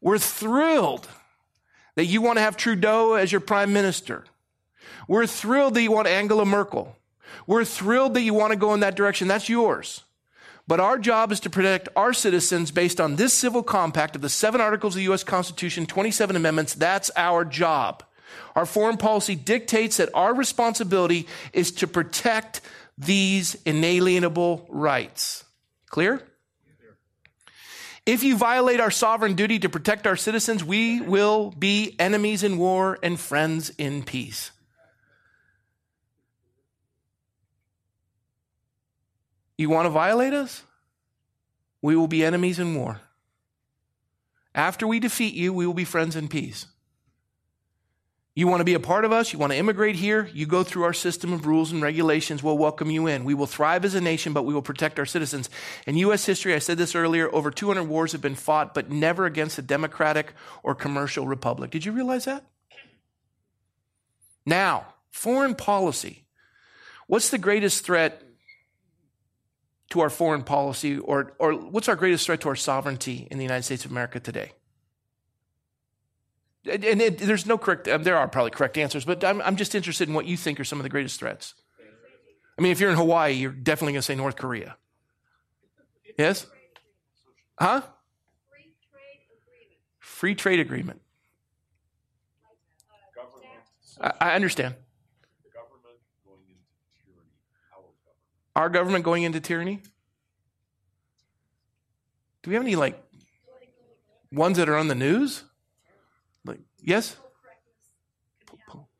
[0.00, 1.08] We're thrilled
[1.94, 4.24] that you want to have Trudeau as your prime minister.
[5.08, 6.96] We're thrilled that you want Angela Merkel.
[7.46, 9.28] We're thrilled that you want to go in that direction.
[9.28, 10.02] That's yours.
[10.68, 14.28] But our job is to protect our citizens based on this civil compact of the
[14.28, 15.22] seven articles of the U.S.
[15.22, 16.74] Constitution, 27 amendments.
[16.74, 18.02] That's our job.
[18.56, 22.62] Our foreign policy dictates that our responsibility is to protect
[22.98, 25.44] these inalienable rights.
[25.88, 26.22] Clear?
[28.04, 32.56] If you violate our sovereign duty to protect our citizens, we will be enemies in
[32.56, 34.52] war and friends in peace.
[39.58, 40.62] You want to violate us?
[41.82, 43.00] We will be enemies in war.
[44.54, 46.66] After we defeat you, we will be friends in peace.
[48.34, 49.32] You want to be a part of us?
[49.32, 50.28] You want to immigrate here?
[50.34, 52.42] You go through our system of rules and regulations.
[52.42, 53.24] We'll welcome you in.
[53.24, 55.48] We will thrive as a nation, but we will protect our citizens.
[55.86, 56.26] In U.S.
[56.26, 59.62] history, I said this earlier, over 200 wars have been fought, but never against a
[59.62, 61.70] democratic or commercial republic.
[61.70, 62.44] Did you realize that?
[64.44, 66.24] Now, foreign policy.
[67.06, 68.22] What's the greatest threat
[69.90, 73.44] to our foreign policy, or, or what's our greatest threat to our sovereignty in the
[73.44, 74.52] United States of America today?
[76.68, 79.56] And, and it, there's no correct, um, there are probably correct answers, but I'm, I'm
[79.56, 81.54] just interested in what you think are some of the greatest threats.
[82.58, 84.76] I mean, if you're in Hawaii, you're definitely going to say North Korea.
[86.18, 86.46] Yes?
[87.58, 87.82] Huh?
[90.00, 91.02] Free trade agreement.
[94.00, 94.74] I, I understand.
[98.56, 99.82] Our government going into tyranny?
[102.42, 102.98] Do we have any like
[104.32, 105.44] ones that are on the news?
[106.44, 107.16] Like yes?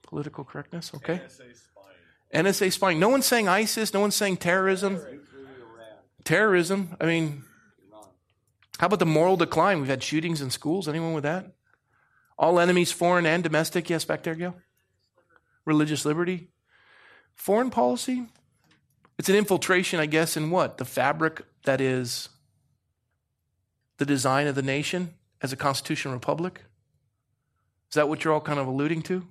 [0.03, 1.14] Political correctness, okay.
[1.14, 2.45] NSA spying.
[2.47, 3.01] NSA spying.
[3.01, 5.01] No one's saying ISIS, no one's saying terrorism.
[6.23, 6.95] Terrorism.
[7.01, 7.42] I mean,
[8.79, 9.81] how about the moral decline?
[9.81, 10.87] We've had shootings in schools.
[10.87, 11.55] Anyone with that?
[12.38, 13.88] All enemies, foreign and domestic.
[13.88, 14.55] Yes, back there, Gail.
[15.64, 16.51] Religious liberty.
[17.35, 18.27] Foreign policy.
[19.19, 20.79] It's an infiltration, I guess, in what?
[20.79, 22.29] The fabric that is
[23.99, 26.65] the design of the nation as a constitutional republic?
[27.91, 29.27] Is that what you're all kind of alluding to?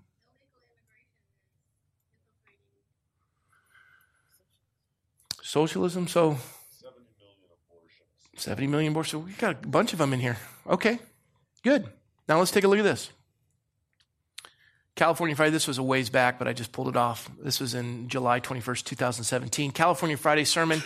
[5.42, 6.38] Socialism, so
[6.82, 7.38] 70 million
[7.70, 8.44] abortions.
[8.44, 9.26] 70 million abortions.
[9.26, 10.38] We got a bunch of them in here.
[10.68, 11.00] Okay,
[11.64, 11.88] good.
[12.28, 13.12] Now let's take a look at this.
[14.96, 17.30] California Friday, this was a ways back, but I just pulled it off.
[17.42, 19.72] This was in July 21st, 2017.
[19.72, 20.82] California Friday sermon.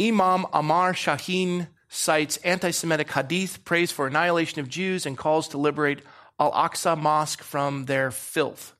[0.00, 5.58] Imam Amar Shaheen cites anti Semitic hadith, prays for annihilation of Jews, and calls to
[5.58, 6.00] liberate
[6.40, 8.74] Al Aqsa Mosque from their filth.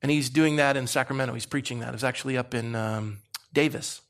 [0.00, 1.34] And he's doing that in Sacramento.
[1.34, 1.94] He's preaching that.
[1.94, 3.18] It's actually up in um,
[3.52, 4.00] Davis.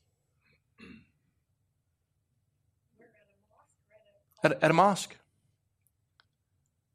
[4.43, 5.15] At, at a mosque.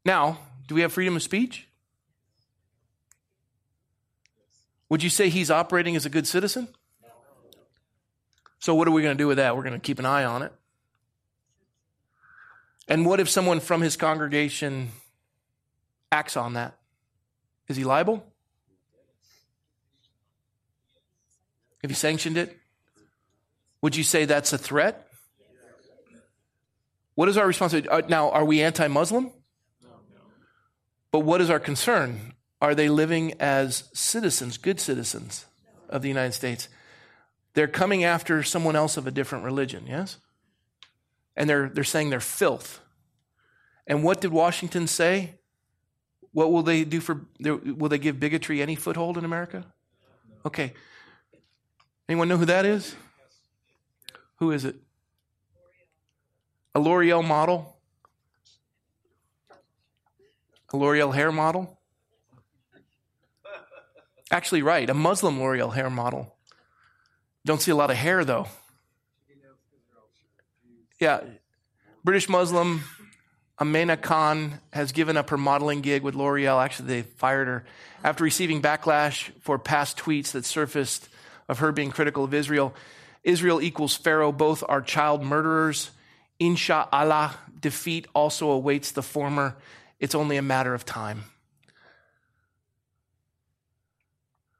[0.03, 0.39] Now,
[0.69, 1.67] do we have freedom of speech?
[4.87, 6.67] Would you say he's operating as a good citizen?
[8.59, 9.57] So, what are we going to do with that?
[9.57, 10.53] We're going to keep an eye on it.
[12.87, 14.89] And what if someone from his congregation
[16.11, 16.77] acts on that?
[17.67, 18.23] Is he liable?
[21.81, 22.57] Have you sanctioned it?
[23.81, 25.07] Would you say that's a threat?
[27.15, 27.89] What is our responsibility?
[27.89, 29.31] Uh, now, are we anti Muslim?
[31.11, 32.33] But what is our concern?
[32.61, 35.45] Are they living as citizens, good citizens
[35.89, 36.69] of the United States?
[37.53, 40.17] They're coming after someone else of a different religion, yes?
[41.35, 42.81] And they're, they're saying they're filth.
[43.87, 45.35] And what did Washington say?
[46.31, 49.65] What will they do for, will they give bigotry any foothold in America?
[50.45, 50.73] Okay.
[52.07, 52.95] Anyone know who that is?
[54.35, 54.75] Who is it?
[56.75, 57.78] A L'Oreal model?
[60.71, 61.77] A L'Oreal hair model?
[64.31, 66.35] Actually, right, a Muslim L'Oreal hair model.
[67.45, 68.47] Don't see a lot of hair, though.
[70.99, 71.21] Yeah,
[72.03, 72.83] British Muslim
[73.59, 76.63] Amena Khan has given up her modeling gig with L'Oreal.
[76.63, 77.65] Actually, they fired her
[78.03, 81.09] after receiving backlash for past tweets that surfaced
[81.47, 82.73] of her being critical of Israel.
[83.23, 84.31] Israel equals Pharaoh.
[84.31, 85.91] Both are child murderers.
[86.39, 89.57] Inshallah, defeat also awaits the former.
[89.99, 91.25] It's only a matter of time.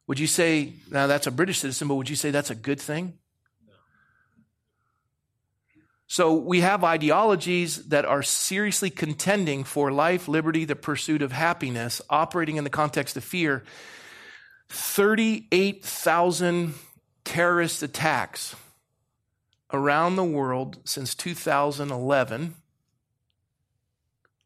[0.07, 2.81] Would you say, now that's a British citizen, but would you say that's a good
[2.81, 3.13] thing?
[6.07, 12.01] So we have ideologies that are seriously contending for life, liberty, the pursuit of happiness,
[12.09, 13.63] operating in the context of fear.
[14.69, 16.73] 38,000
[17.23, 18.55] terrorist attacks
[19.71, 22.55] around the world since 2011,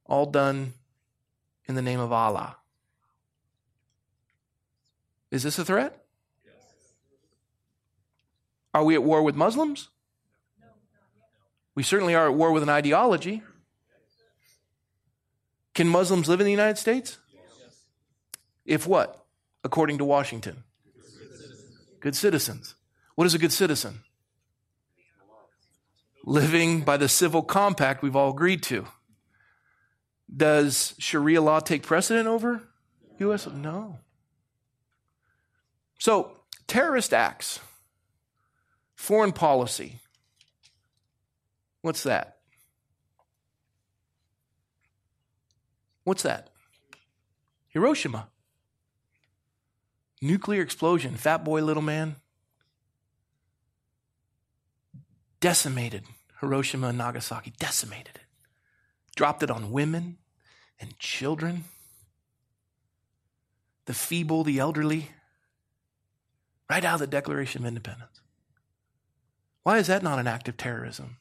[0.05, 0.73] all done
[1.65, 2.57] in the name of Allah.
[5.31, 6.05] Is this a threat?
[6.45, 6.53] Yes.
[8.73, 9.89] Are we at war with Muslims?
[10.61, 10.67] No,
[11.75, 13.41] we certainly are at war with an ideology.
[15.73, 17.17] Can Muslims live in the United States?
[17.33, 17.81] Yes.
[18.65, 19.25] If what?
[19.63, 20.63] According to Washington?
[20.85, 21.79] Good citizens.
[21.99, 22.75] good citizens.
[23.15, 24.03] What is a good citizen?
[26.25, 28.85] Living by the civil compact we've all agreed to.
[30.35, 32.61] Does Sharia law take precedent over
[33.19, 33.47] U.S.?
[33.47, 33.99] No.
[35.99, 37.59] So, terrorist acts,
[38.95, 39.99] foreign policy.
[41.81, 42.37] What's that?
[46.03, 46.49] What's that?
[47.69, 48.27] Hiroshima.
[50.21, 52.15] Nuclear explosion, fat boy, little man.
[55.39, 56.03] Decimated
[56.39, 58.22] Hiroshima and Nagasaki, decimated it.
[59.15, 60.17] Dropped it on women
[60.79, 61.65] and children,
[63.85, 65.09] the feeble, the elderly
[66.69, 68.21] right out of the Declaration of Independence.
[69.63, 71.17] Why is that not an act of terrorism?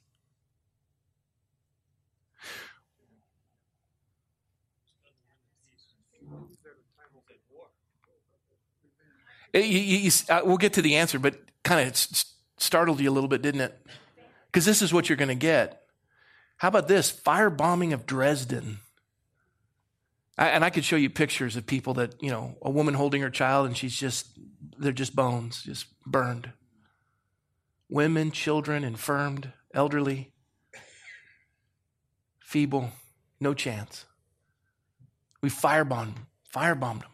[9.53, 12.25] You, you, you, uh, we'll get to the answer, but kind of
[12.57, 13.87] startled you a little bit, didn't it?
[14.47, 15.82] Because this is what you're going to get.
[16.63, 17.11] How about this?
[17.11, 18.79] Firebombing of Dresden.
[20.39, 23.21] I, and I could show you pictures of people that, you know, a woman holding
[23.23, 24.39] her child and she's just
[24.79, 26.53] they're just bones, just burned.
[27.89, 30.31] Women, children, infirmed, elderly,
[32.39, 32.93] feeble,
[33.41, 34.05] no chance.
[35.41, 36.15] We firebombed,
[36.55, 37.11] firebombed them.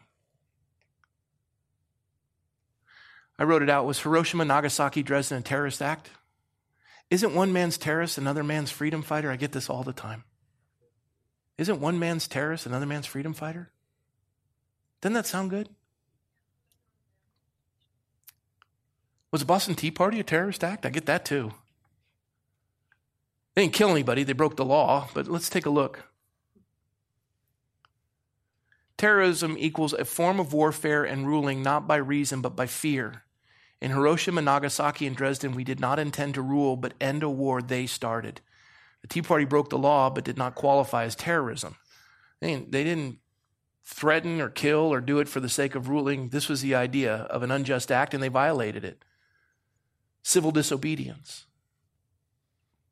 [3.39, 3.87] I wrote it out.
[3.87, 6.11] Was Hiroshima, Nagasaki, Dresden a terrorist act?
[7.09, 9.31] Isn't one man's terrorist another man's freedom fighter?
[9.31, 10.23] I get this all the time.
[11.57, 13.69] Isn't one man's terrorist another man's freedom fighter?
[15.01, 15.69] Doesn't that sound good?
[19.31, 20.85] Was the Boston Tea Party a terrorist act?
[20.85, 21.51] I get that too.
[23.55, 26.03] They didn't kill anybody, they broke the law, but let's take a look.
[28.97, 33.23] Terrorism equals a form of warfare and ruling not by reason but by fear.
[33.81, 37.61] In Hiroshima, Nagasaki, and Dresden, we did not intend to rule but end a war
[37.61, 38.41] they started.
[39.01, 41.75] The Tea Party broke the law but did not qualify as terrorism.
[42.41, 43.19] They didn't, they didn't
[43.83, 46.29] threaten or kill or do it for the sake of ruling.
[46.29, 49.03] This was the idea of an unjust act, and they violated it
[50.21, 51.45] civil disobedience.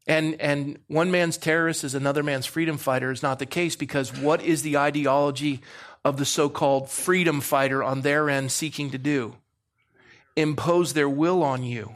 [0.08, 4.18] And, and one man's terrorist is another man's freedom fighter is not the case because
[4.18, 5.62] what is the ideology
[6.06, 9.36] of the so called freedom fighter on their end seeking to do?
[10.38, 11.96] Impose their will on you.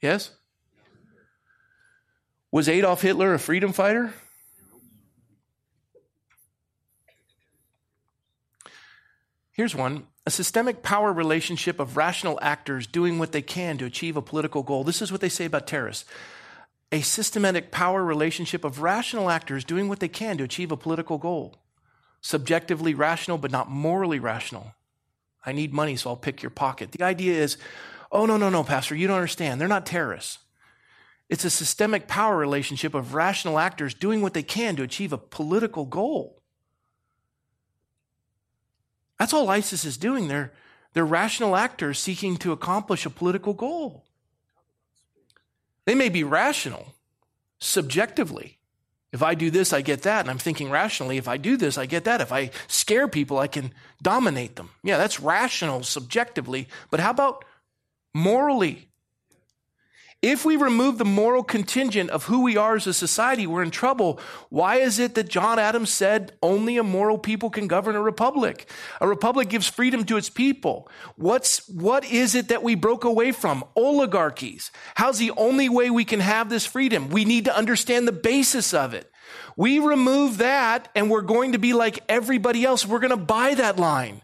[0.00, 0.30] Yes?
[2.52, 4.14] Was Adolf Hitler a freedom fighter?
[9.52, 14.16] Here's one a systemic power relationship of rational actors doing what they can to achieve
[14.16, 14.84] a political goal.
[14.84, 16.04] This is what they say about terrorists.
[16.92, 21.18] A systematic power relationship of rational actors doing what they can to achieve a political
[21.18, 21.56] goal.
[22.20, 24.74] Subjectively rational, but not morally rational.
[25.46, 26.92] I need money, so I'll pick your pocket.
[26.92, 27.56] The idea is,
[28.10, 29.60] oh, no, no, no, Pastor, you don't understand.
[29.60, 30.38] They're not terrorists.
[31.28, 35.18] It's a systemic power relationship of rational actors doing what they can to achieve a
[35.18, 36.42] political goal.
[39.18, 40.28] That's all ISIS is doing.
[40.28, 40.52] They're,
[40.92, 44.04] they're rational actors seeking to accomplish a political goal.
[45.86, 46.94] They may be rational
[47.58, 48.58] subjectively.
[49.14, 50.22] If I do this, I get that.
[50.22, 52.20] And I'm thinking rationally, if I do this, I get that.
[52.20, 54.70] If I scare people, I can dominate them.
[54.82, 56.66] Yeah, that's rational subjectively.
[56.90, 57.44] But how about
[58.12, 58.88] morally?
[60.24, 63.70] If we remove the moral contingent of who we are as a society, we're in
[63.70, 64.18] trouble.
[64.48, 68.66] Why is it that John Adams said only a moral people can govern a republic?
[69.02, 70.88] A republic gives freedom to its people.
[71.16, 73.64] What's, what is it that we broke away from?
[73.76, 74.70] Oligarchies.
[74.94, 77.10] How's the only way we can have this freedom?
[77.10, 79.12] We need to understand the basis of it.
[79.58, 82.86] We remove that and we're going to be like everybody else.
[82.86, 84.22] We're going to buy that line.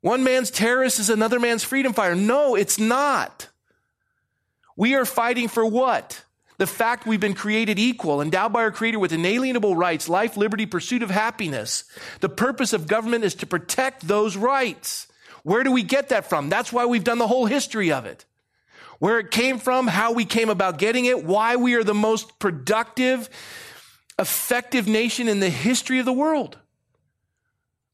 [0.00, 2.16] One man's terrorist is another man's freedom fighter.
[2.16, 3.50] No, it's not.
[4.76, 6.24] We are fighting for what?
[6.56, 10.66] The fact we've been created equal, endowed by our Creator with inalienable rights, life, liberty,
[10.66, 11.84] pursuit of happiness.
[12.20, 15.08] The purpose of government is to protect those rights.
[15.42, 16.48] Where do we get that from?
[16.48, 18.24] That's why we've done the whole history of it.
[19.00, 22.38] Where it came from, how we came about getting it, why we are the most
[22.38, 23.28] productive,
[24.18, 26.58] effective nation in the history of the world.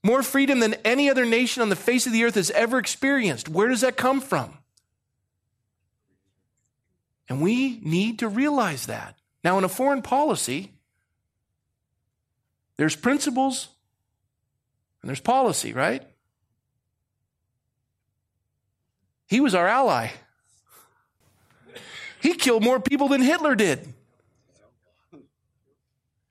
[0.05, 3.49] More freedom than any other nation on the face of the earth has ever experienced.
[3.49, 4.60] Where does that come from?
[7.31, 9.15] And we need to realize that.
[9.45, 10.73] Now, in a foreign policy,
[12.77, 13.69] there's principles
[15.01, 16.03] and there's policy, right?
[19.29, 20.09] He was our ally.
[22.21, 23.95] He killed more people than Hitler did.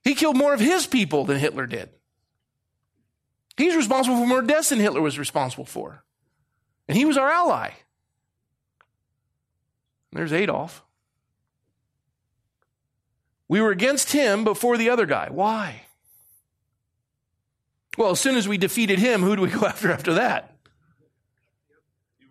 [0.03, 1.89] He killed more of his people than Hitler did.
[3.55, 6.03] He's responsible for more deaths than Hitler was responsible for.
[6.89, 7.71] And he was our ally.
[10.11, 10.83] There's Adolf.
[13.49, 15.27] We were against him before the other guy.
[15.29, 15.81] Why?
[17.97, 20.55] Well, as soon as we defeated him, who do we go after after that?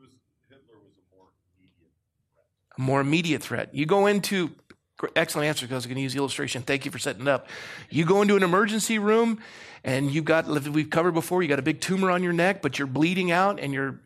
[0.01, 0.09] Was,
[0.49, 3.75] was a, more immediate a more immediate threat.
[3.75, 4.53] You go into
[5.15, 6.63] excellent answer because I was going to use the illustration.
[6.63, 7.49] Thank you for setting it up.
[7.91, 9.41] You go into an emergency room
[9.85, 11.43] and you've got we've covered before.
[11.43, 14.01] You got a big tumor on your neck, but you're bleeding out, and you're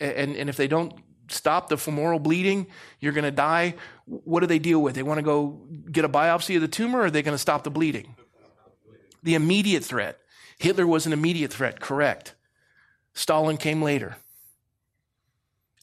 [0.00, 0.94] and and if they don't
[1.28, 2.66] stop the femoral bleeding,
[3.00, 3.74] you're going to die.
[4.06, 4.94] What do they deal with?
[4.94, 7.38] They want to go get a biopsy of the tumor, or are they going to
[7.38, 8.14] stop the bleeding?
[9.22, 10.18] The immediate threat.
[10.58, 12.34] Hitler was an immediate threat, correct.
[13.14, 14.16] Stalin came later.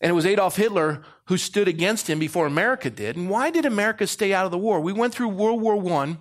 [0.02, 3.16] And it was Adolf Hitler who stood against him before America did.
[3.16, 4.80] And why did America stay out of the war?
[4.80, 6.18] We went through World War I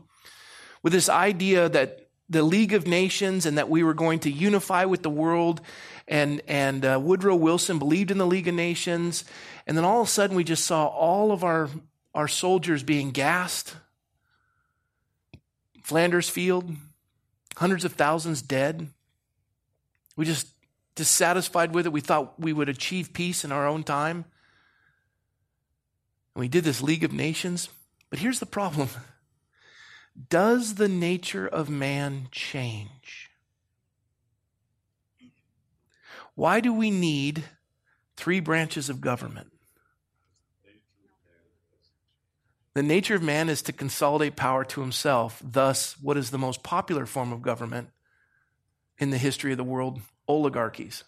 [0.83, 4.85] with this idea that the League of Nations and that we were going to unify
[4.85, 5.61] with the world
[6.11, 9.25] and and uh, Woodrow Wilson believed in the League of Nations,
[9.67, 11.71] and then all of a sudden we just saw all of our
[12.13, 13.77] our soldiers being gassed.
[15.83, 16.71] Flanders Field,
[17.57, 18.89] hundreds of thousands dead.
[20.17, 20.49] We just
[20.97, 21.93] dissatisfied with it.
[21.93, 24.25] We thought we would achieve peace in our own time.
[26.35, 27.71] And we did this League of Nations.
[28.11, 28.89] But here's the problem
[30.29, 33.30] Does the nature of man change?
[36.41, 37.45] Why do we need
[38.16, 39.53] three branches of government?
[42.72, 45.43] The nature of man is to consolidate power to himself.
[45.45, 47.91] Thus, what is the most popular form of government
[48.97, 50.01] in the history of the world?
[50.26, 51.05] Oligarchies.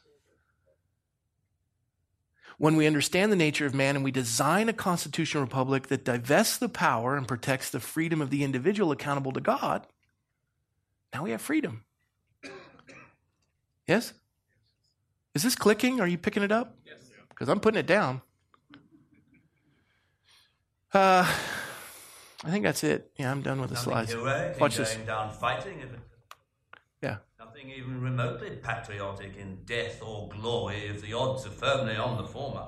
[2.59, 6.59] When we understand the nature of man and we design a constitutional republic that divests
[6.59, 9.87] the power and protects the freedom of the individual accountable to God,
[11.15, 11.85] now we have freedom.
[13.89, 14.13] Yes?
[15.35, 16.01] Is this clicking?
[16.01, 16.77] Are you picking it up?
[16.87, 16.97] Yes.
[17.29, 18.21] Because I'm putting it down.
[20.93, 21.27] Uh,
[22.45, 23.11] I think that's it.
[23.17, 24.13] Yeah, I'm done with the Nothing slides.
[24.13, 24.95] Heroic Watch in this.
[24.95, 25.83] Going down fighting.
[27.01, 27.17] Yeah.
[27.39, 32.25] Nothing even remotely patriotic in death or glory if the odds are firmly on the
[32.25, 32.67] former.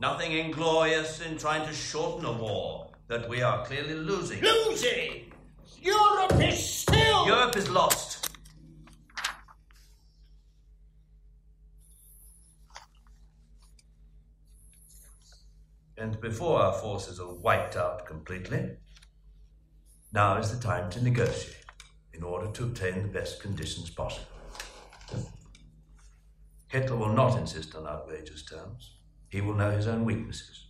[0.00, 4.40] Nothing inglorious in trying to shorten a war that we are clearly losing.
[4.40, 5.32] Losing!
[5.80, 7.26] Europe is still.
[7.26, 7.89] Europe is lost.
[16.00, 18.70] And before our forces are wiped out completely,
[20.14, 21.66] now is the time to negotiate
[22.14, 24.26] in order to obtain the best conditions possible.
[26.68, 28.94] Hitler will not insist on outrageous terms.
[29.28, 30.68] He will know his own weaknesses.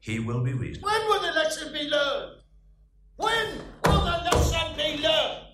[0.00, 0.90] He will be reasonable.
[0.90, 2.42] When will the lesson be learned?
[3.16, 3.48] When
[3.86, 5.46] will the lesson be learned?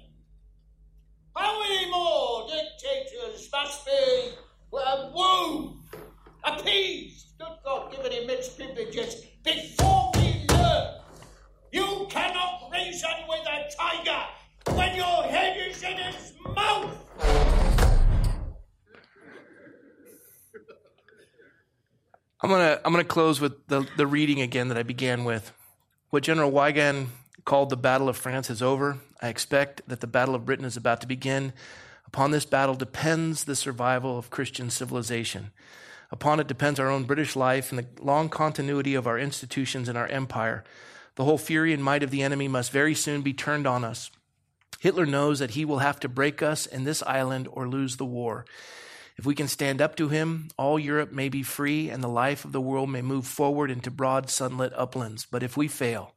[1.37, 4.31] How many more dictators must be
[4.77, 5.77] uh, wooed,
[6.43, 7.26] appeased,
[7.67, 11.01] God, given immense privileges before we learn?
[11.73, 16.97] You cannot reason with a tiger when your head is in its mouth.
[22.41, 25.53] I'm gonna I'm gonna close with the, the reading again that I began with.
[26.11, 27.09] What General Weygand
[27.45, 28.99] called the Battle of France is over.
[29.21, 31.53] I expect that the Battle of Britain is about to begin.
[32.07, 35.51] Upon this battle depends the survival of Christian civilization.
[36.17, 39.99] Upon it depends our own British life and the long continuity of our institutions and
[39.99, 40.65] our empire.
[41.17, 44.11] The whole fury and might of the enemy must very soon be turned on us.
[44.81, 48.07] Hitler knows that he will have to break us in this island or lose the
[48.07, 48.47] war.
[49.19, 52.47] If we can stand up to him, all Europe may be free and the life
[52.47, 55.27] of the world may move forward into broad sunlit uplands.
[55.31, 56.15] But if we fail,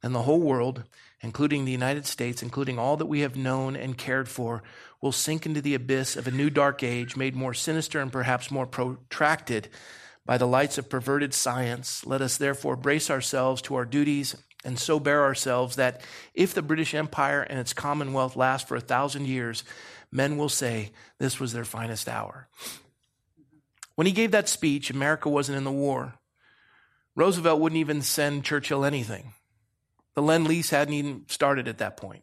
[0.00, 0.84] then the whole world,
[1.24, 4.62] including the United States, including all that we have known and cared for,
[5.00, 8.50] will sink into the abyss of a new dark age made more sinister and perhaps
[8.50, 9.68] more protracted
[10.26, 12.04] by the lights of perverted science.
[12.04, 16.02] Let us therefore brace ourselves to our duties and so bear ourselves that
[16.34, 19.64] if the British Empire and its Commonwealth last for a thousand years,
[20.12, 22.48] men will say this was their finest hour.
[23.94, 26.14] When he gave that speech, America wasn't in the war.
[27.16, 29.32] Roosevelt wouldn't even send Churchill anything.
[30.14, 32.22] The Lend Lease hadn't even started at that point.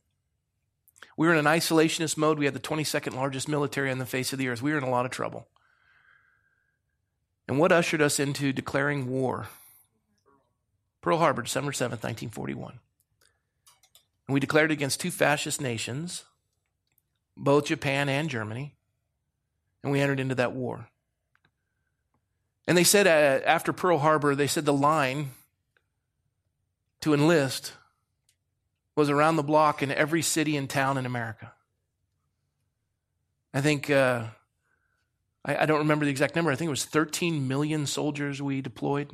[1.18, 2.40] We were in an isolationist mode.
[2.40, 4.62] We had the 22nd largest military on the face of the earth.
[4.62, 5.48] We were in a lot of trouble.
[7.48, 9.48] And what ushered us into declaring war?
[11.02, 12.80] Pearl Harbor, December 7th, 1941.
[14.28, 16.24] And we declared against two fascist nations,
[17.36, 18.76] both Japan and Germany,
[19.84, 20.88] and we entered into that war.
[22.68, 25.32] And they said uh, after Pearl Harbor, they said the line
[27.02, 27.74] to enlist
[28.96, 31.54] was around the block in every city and town in America.
[33.54, 34.26] I think, uh,
[35.46, 38.62] I, I don't remember the exact number, I think it was 13 million soldiers we
[38.62, 39.12] deployed.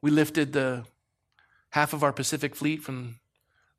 [0.00, 0.84] We lifted the
[1.70, 3.20] half of our Pacific fleet from,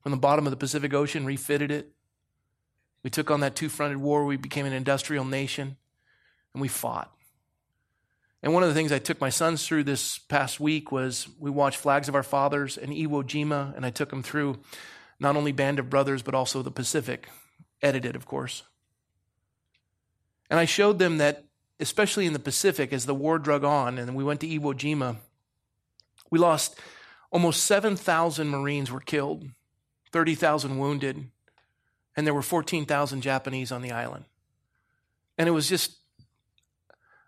[0.02, 1.92] from the bottom of the Pacific Ocean, refitted it.
[3.04, 4.26] We took on that two fronted war.
[4.26, 5.76] We became an industrial nation,
[6.54, 7.14] and we fought.
[8.44, 11.50] And one of the things I took my sons through this past week was we
[11.50, 14.60] watched Flags of Our Fathers and Iwo Jima, and I took them through
[15.18, 17.30] not only Band of Brothers, but also the Pacific,
[17.82, 18.64] edited, of course.
[20.50, 21.46] And I showed them that,
[21.80, 25.16] especially in the Pacific, as the war drug on, and we went to Iwo Jima,
[26.30, 26.78] we lost
[27.32, 29.46] almost 7,000 Marines were killed,
[30.12, 31.30] 30,000 wounded,
[32.18, 34.26] and there were 14,000 Japanese on the island.
[35.38, 36.03] And it was just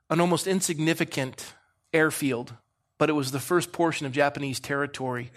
[0.10, 1.53] an almost insignificant
[1.93, 2.53] airfield,
[2.97, 5.32] but it was the first portion of Japanese territory.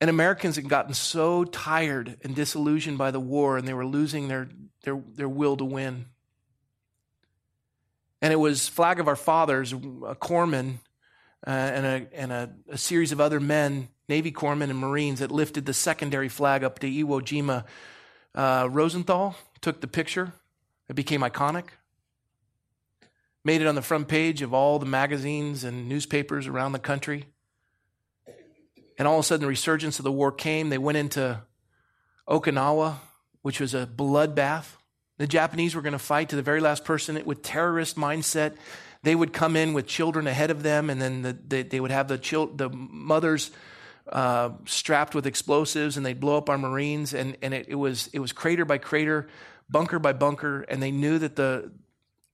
[0.00, 4.28] And Americans had gotten so tired and disillusioned by the war, and they were losing
[4.28, 4.48] their,
[4.84, 6.06] their, their will to win.
[8.22, 10.78] And it was Flag of Our Fathers, a corpsman,
[11.46, 15.30] uh, and, a, and a, a, series of other men, Navy corpsmen and Marines, that
[15.30, 17.64] lifted the secondary flag up to Iwo Jima.
[18.34, 20.32] Uh, Rosenthal took the picture.
[20.88, 21.66] It became iconic.
[23.48, 27.24] Made it on the front page of all the magazines and newspapers around the country.
[28.98, 30.68] And all of a sudden, the resurgence of the war came.
[30.68, 31.40] They went into
[32.28, 32.96] Okinawa,
[33.40, 34.76] which was a bloodbath.
[35.16, 38.54] The Japanese were going to fight to the very last person with terrorist mindset
[39.02, 41.90] they would come in with children ahead of them, and then the, the, they would
[41.90, 43.50] have the, chil- the mothers
[44.12, 47.14] uh, strapped with explosives, and they'd blow up our Marines.
[47.14, 49.26] And, and it, it, was, it was crater by crater,
[49.70, 51.72] bunker by bunker, and they knew that the,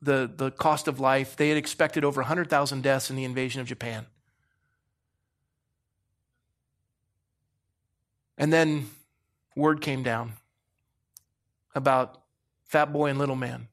[0.04, 3.66] the, the cost of life, they had expected over 100,000 deaths in the invasion of
[3.66, 4.06] Japan.
[8.36, 8.90] And then
[9.56, 10.34] word came down
[11.74, 12.22] about
[12.64, 13.68] Fat Boy and Little Man.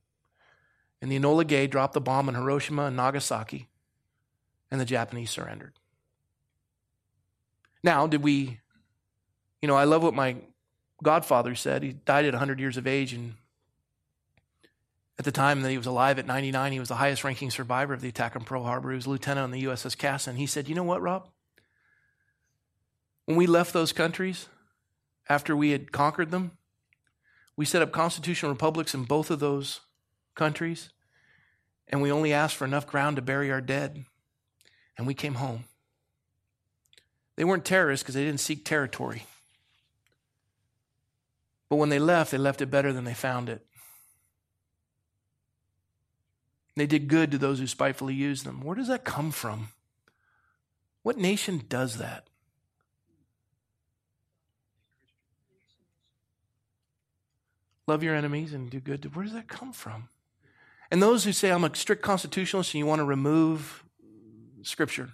[1.02, 3.68] And the Enola Gay dropped the bomb on Hiroshima and Nagasaki,
[4.70, 5.74] and the Japanese surrendered.
[7.84, 8.60] Now, did we,
[9.62, 10.36] you know, I love what my
[11.02, 11.82] godfather said.
[11.82, 13.34] He died at 100 years of age, and
[15.22, 17.93] at the time that he was alive at 99, he was the highest ranking survivor
[17.93, 18.89] of the attack on Pearl Harbor.
[18.89, 20.36] He was lieutenant on the USS Cassin.
[20.36, 21.30] He said, You know what, Rob?
[23.26, 24.47] When we left those countries,
[25.30, 26.57] after we had conquered them,
[27.55, 29.82] we set up constitutional republics in both of those
[30.34, 30.89] countries,
[31.88, 34.05] and we only asked for enough ground to bury our dead,
[34.97, 35.65] and we came home.
[37.36, 39.28] They weren't terrorists because they didn't seek territory.
[41.69, 43.67] But when they left, they left it better than they found it.
[46.76, 48.61] They did good to those who spitefully used them.
[48.61, 49.69] Where does that come from?
[51.03, 52.28] What nation does that?
[57.88, 59.13] Love your enemies and do good.
[59.15, 60.09] Where does that come from?
[60.89, 63.84] And those who say, I'm a strict constitutionalist and you want to remove
[64.61, 65.09] scripture,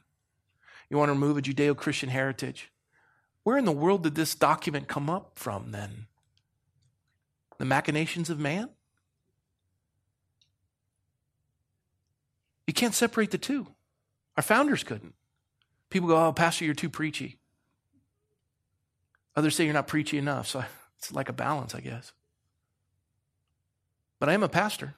[0.90, 2.72] you want to remove a Judeo Christian heritage.
[3.44, 6.08] Where in the world did this document come up from then?
[7.58, 8.70] The machinations of man?
[12.68, 13.68] You can't separate the two.
[14.36, 15.16] Our founders couldn't.
[15.90, 17.40] People go, Oh, Pastor, you're too preachy.
[19.36, 20.48] Others say you're not preachy enough.
[20.48, 20.64] So
[20.98, 22.12] it's like a balance, I guess.
[24.20, 24.96] But I am a pastor.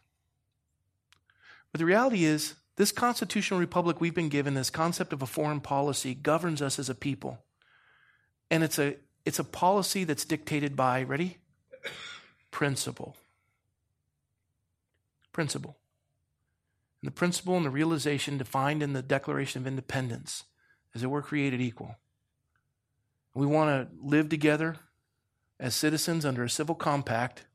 [1.72, 5.60] But the reality is, this constitutional republic we've been given, this concept of a foreign
[5.60, 7.40] policy, governs us as a people.
[8.50, 8.96] And it's a,
[9.26, 11.38] it's a policy that's dictated by, ready?
[12.52, 13.18] Principle.
[15.34, 15.79] Principle.
[17.02, 20.44] And the principle and the realization defined in the Declaration of Independence
[20.94, 21.96] is that we're created equal.
[23.34, 24.78] We want to live together
[25.60, 27.46] as citizens under a civil compact.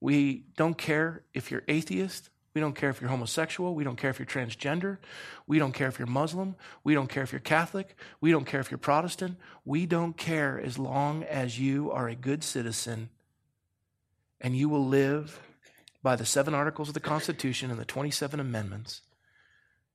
[0.00, 2.30] We don't care if you're atheist.
[2.52, 3.74] We don't care if you're homosexual.
[3.74, 4.98] We don't care if you're transgender.
[5.46, 6.56] We don't care if you're Muslim.
[6.82, 7.96] We don't care if you're Catholic.
[8.20, 9.38] We don't care if you're Protestant.
[9.64, 13.10] We don't care as long as you are a good citizen
[14.40, 15.40] and you will live
[16.02, 19.02] by the seven articles of the Constitution and the 27 amendments,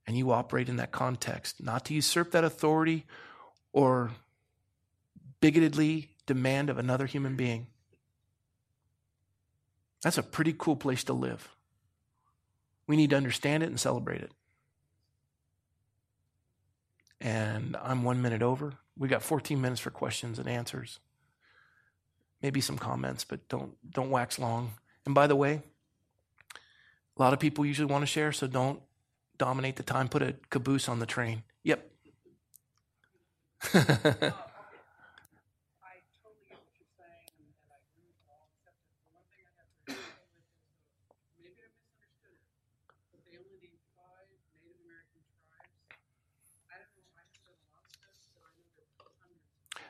[0.05, 3.05] and you operate in that context, not to usurp that authority
[3.73, 4.11] or
[5.41, 7.67] bigotedly demand of another human being.
[10.03, 11.49] That's a pretty cool place to live.
[12.87, 14.31] We need to understand it and celebrate it.
[17.19, 18.73] And I'm one minute over.
[18.97, 20.99] We got 14 minutes for questions and answers.
[22.41, 24.73] Maybe some comments, but don't don't wax long.
[25.05, 25.61] And by the way,
[27.17, 28.81] a lot of people usually want to share, so don't
[29.37, 30.09] dominate the time.
[30.09, 31.43] Put a caboose on the train.
[31.63, 31.91] Yep.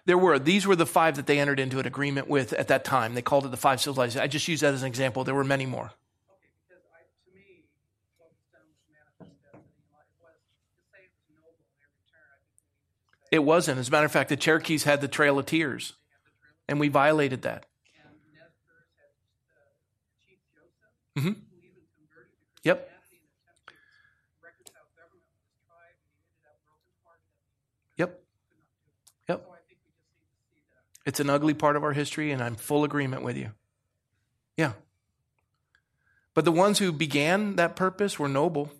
[0.05, 0.37] There were.
[0.37, 3.15] These were the five that they entered into an agreement with at that time.
[3.15, 4.21] They called it the five civilizations.
[4.21, 5.23] I just use that as an example.
[5.23, 5.93] There were many more.
[13.35, 13.79] It wasn't.
[13.79, 15.91] As a matter of fact, the Cherokees had the Trail of Tears,
[16.69, 17.65] and we violated that.
[21.17, 21.33] Mm-hmm.
[22.63, 22.89] Yep.
[27.97, 28.23] Yep.
[29.27, 29.45] Yep.
[31.05, 33.51] It's an ugly part of our history, and I'm full agreement with you.
[34.55, 34.71] Yeah.
[36.33, 38.71] But the ones who began that purpose were noble,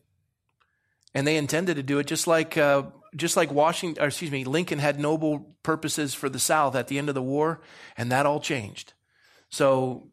[1.13, 2.83] and they intended to do it just like uh,
[3.15, 6.97] just like Washington, or excuse me, Lincoln had noble purposes for the South at the
[6.97, 7.61] end of the war,
[7.97, 8.93] and that all changed.
[9.49, 10.09] So,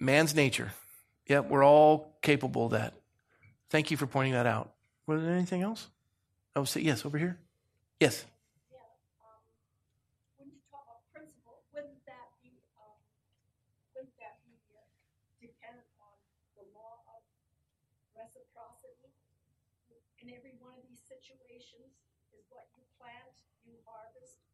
[0.00, 0.72] man's nature.
[1.26, 2.94] Yeah, we're all capable of that.
[3.70, 4.72] Thank you for pointing that out.
[5.06, 5.88] Was there anything else?
[6.56, 7.38] Oh, Would say yes, over here.
[8.00, 8.24] Yes.
[20.28, 22.04] in every one of these situations
[22.36, 23.32] is what you plant,
[23.64, 24.44] you harvest,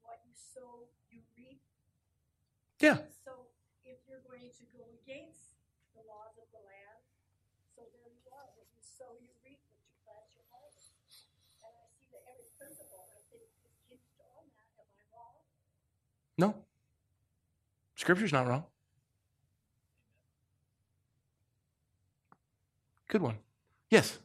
[0.00, 1.62] what you sow, you reap.
[2.82, 3.06] Yeah.
[3.22, 3.46] So
[3.86, 5.54] if you're going to go against
[5.94, 6.98] the laws of the land,
[7.70, 8.50] so there you are.
[8.58, 9.62] What you sow, you reap.
[9.70, 10.98] What you plant, you harvest.
[11.62, 14.70] And I see that every principle, I think, is hinged on that.
[14.82, 15.38] Am I wrong?
[16.34, 16.48] No.
[17.94, 18.64] Scripture's not wrong.
[23.08, 23.38] Good one.
[23.90, 24.18] Yes.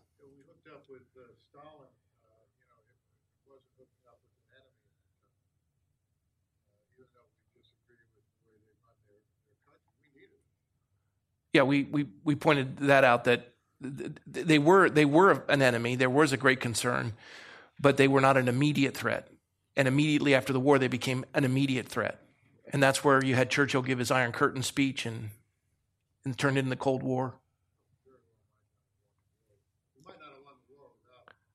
[11.56, 13.54] Yeah, we, we, we pointed that out that
[14.28, 15.96] they were, they were an enemy.
[15.96, 17.14] There was a great concern,
[17.80, 19.30] but they were not an immediate threat.
[19.78, 22.20] And immediately after the war, they became an immediate threat.
[22.74, 25.30] And that's where you had Churchill give his Iron Curtain speech and,
[26.26, 27.36] and turned it into the Cold War.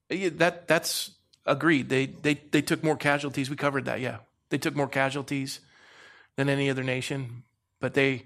[0.08, 1.10] Yeah, that, that's
[1.44, 1.90] agreed.
[1.90, 3.50] They, they, they took more casualties.
[3.50, 4.18] We covered that, yeah.
[4.48, 5.60] They took more casualties
[6.36, 7.44] than any other nation,
[7.80, 8.24] but they,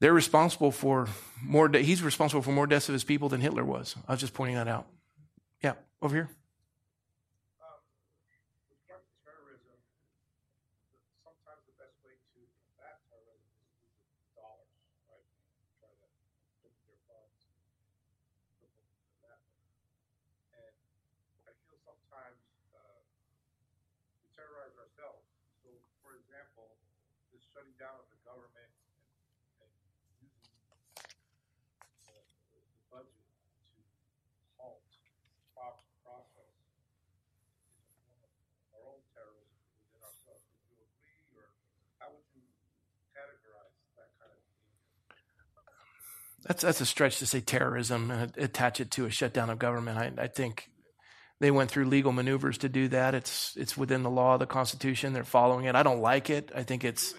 [0.00, 1.08] they're responsible for
[1.42, 3.96] more, de- he's responsible for more deaths of his people than Hitler was.
[4.06, 4.86] I was just pointing that out.
[5.62, 6.30] Yeah, over here.
[27.56, 28.68] shutting down of the government
[29.64, 29.72] and, and
[30.20, 30.76] using the,
[32.52, 32.60] the
[32.92, 33.80] budget to
[34.60, 34.84] halt
[35.56, 38.28] proper process is a form of
[38.76, 40.44] our own terrorism within ourselves.
[40.52, 41.48] Would you agree, or
[41.96, 42.44] how would you
[43.16, 45.48] categorize that kind of behavior?
[46.46, 49.98] That's that's a stretch to say terrorism and attach it to a shutdown of government.
[49.98, 50.70] I, I think
[51.40, 53.14] they went through legal maneuvers to do that.
[53.14, 55.12] It's it's within the law, the Constitution.
[55.12, 55.74] They're following it.
[55.74, 56.52] I don't like it.
[56.54, 57.14] I think it's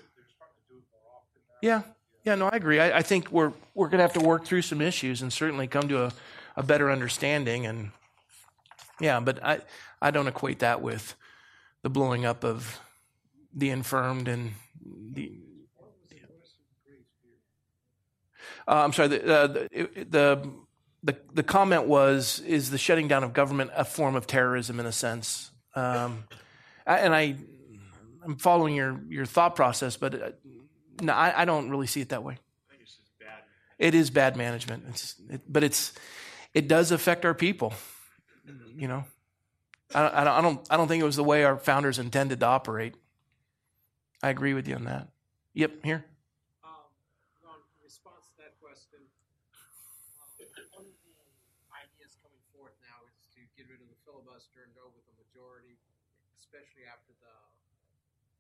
[1.62, 1.82] yeah,
[2.24, 2.36] yeah.
[2.36, 2.80] No, I agree.
[2.80, 5.68] I, I think we're we're going to have to work through some issues and certainly
[5.68, 6.14] come to a,
[6.56, 7.66] a better understanding.
[7.66, 7.92] And
[9.02, 9.60] yeah, but I
[10.02, 11.16] I don't equate that with
[11.84, 12.80] the blowing up of
[13.54, 14.54] the infirmed and
[15.12, 15.34] the
[18.68, 19.10] Uh, I'm sorry.
[19.10, 20.52] The, uh, the, the
[21.04, 24.86] the the comment was: Is the shutting down of government a form of terrorism in
[24.86, 25.52] a sense?
[25.76, 26.26] Um,
[26.86, 27.36] and I,
[28.24, 30.32] I'm following your your thought process, but uh,
[31.02, 32.38] no, I, I don't really see it that way.
[33.80, 35.94] It is bad management, it's, it, but it's
[36.54, 37.74] it does affect our people.
[38.76, 39.04] You know,
[39.94, 42.40] I, I don't I don't I don't think it was the way our founders intended
[42.40, 42.96] to operate.
[44.24, 45.14] I agree with you on that.
[45.54, 46.06] Yep, here.
[46.66, 46.90] Um,
[47.46, 48.98] Ron, in response to that question,
[49.54, 51.18] um, one of the
[51.70, 55.16] ideas coming forth now is to get rid of the filibuster and go with a
[55.22, 55.78] majority,
[56.42, 57.34] especially after the,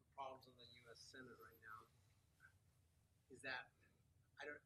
[0.01, 0.97] the problems in the U.S.
[0.97, 1.79] Senate right now.
[3.29, 3.69] Is that
[4.41, 4.61] I don't?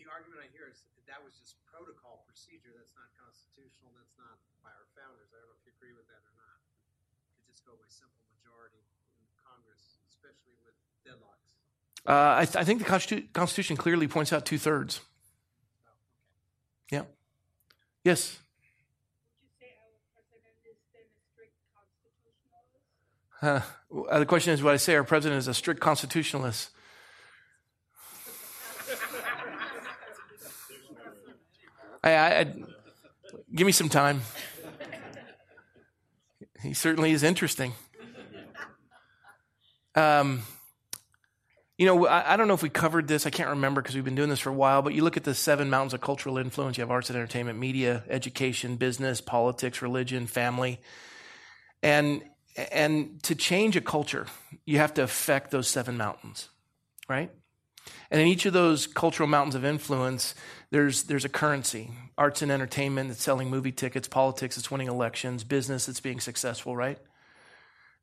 [0.00, 2.72] The argument I hear is that, that was just protocol procedure.
[2.72, 3.92] That's not constitutional.
[3.96, 5.28] That's not by our founders.
[5.32, 6.56] I don't know if you agree with that or not.
[7.62, 8.82] To just go by simple majority
[9.18, 10.74] in Congress, especially with
[11.06, 11.54] deadlocks.
[12.06, 15.00] Uh, I, th- I think the Constitu- Constitution clearly points out two thirds.
[16.90, 17.02] Yeah.
[18.04, 18.38] Yes.
[18.58, 18.66] Would
[19.42, 23.70] you say our president is then a strict constitutionalist?
[24.10, 26.70] Uh, the question is, would I say our president is a strict constitutionalist?
[32.04, 32.52] I, I, I,
[33.54, 34.22] give me some time.
[36.62, 37.72] He certainly is interesting.
[39.94, 40.42] Um,
[41.76, 43.26] you know, I, I don't know if we covered this.
[43.26, 44.82] I can't remember because we've been doing this for a while.
[44.82, 46.78] But you look at the seven mountains of cultural influence.
[46.78, 50.80] You have arts and entertainment, media, education, business, politics, religion, family,
[51.82, 52.22] and
[52.70, 54.26] and to change a culture,
[54.66, 56.48] you have to affect those seven mountains,
[57.08, 57.30] right?
[58.10, 60.34] And in each of those cultural mountains of influence,
[60.70, 61.90] there's there's a currency.
[62.18, 64.08] Arts and entertainment, it's selling movie tickets.
[64.08, 65.44] Politics, it's winning elections.
[65.44, 66.98] Business, it's being successful, right?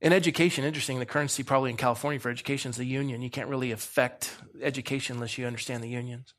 [0.02, 3.22] In education, interesting, the currency probably in California for education is the union.
[3.22, 6.34] You can't really affect education unless you understand the unions.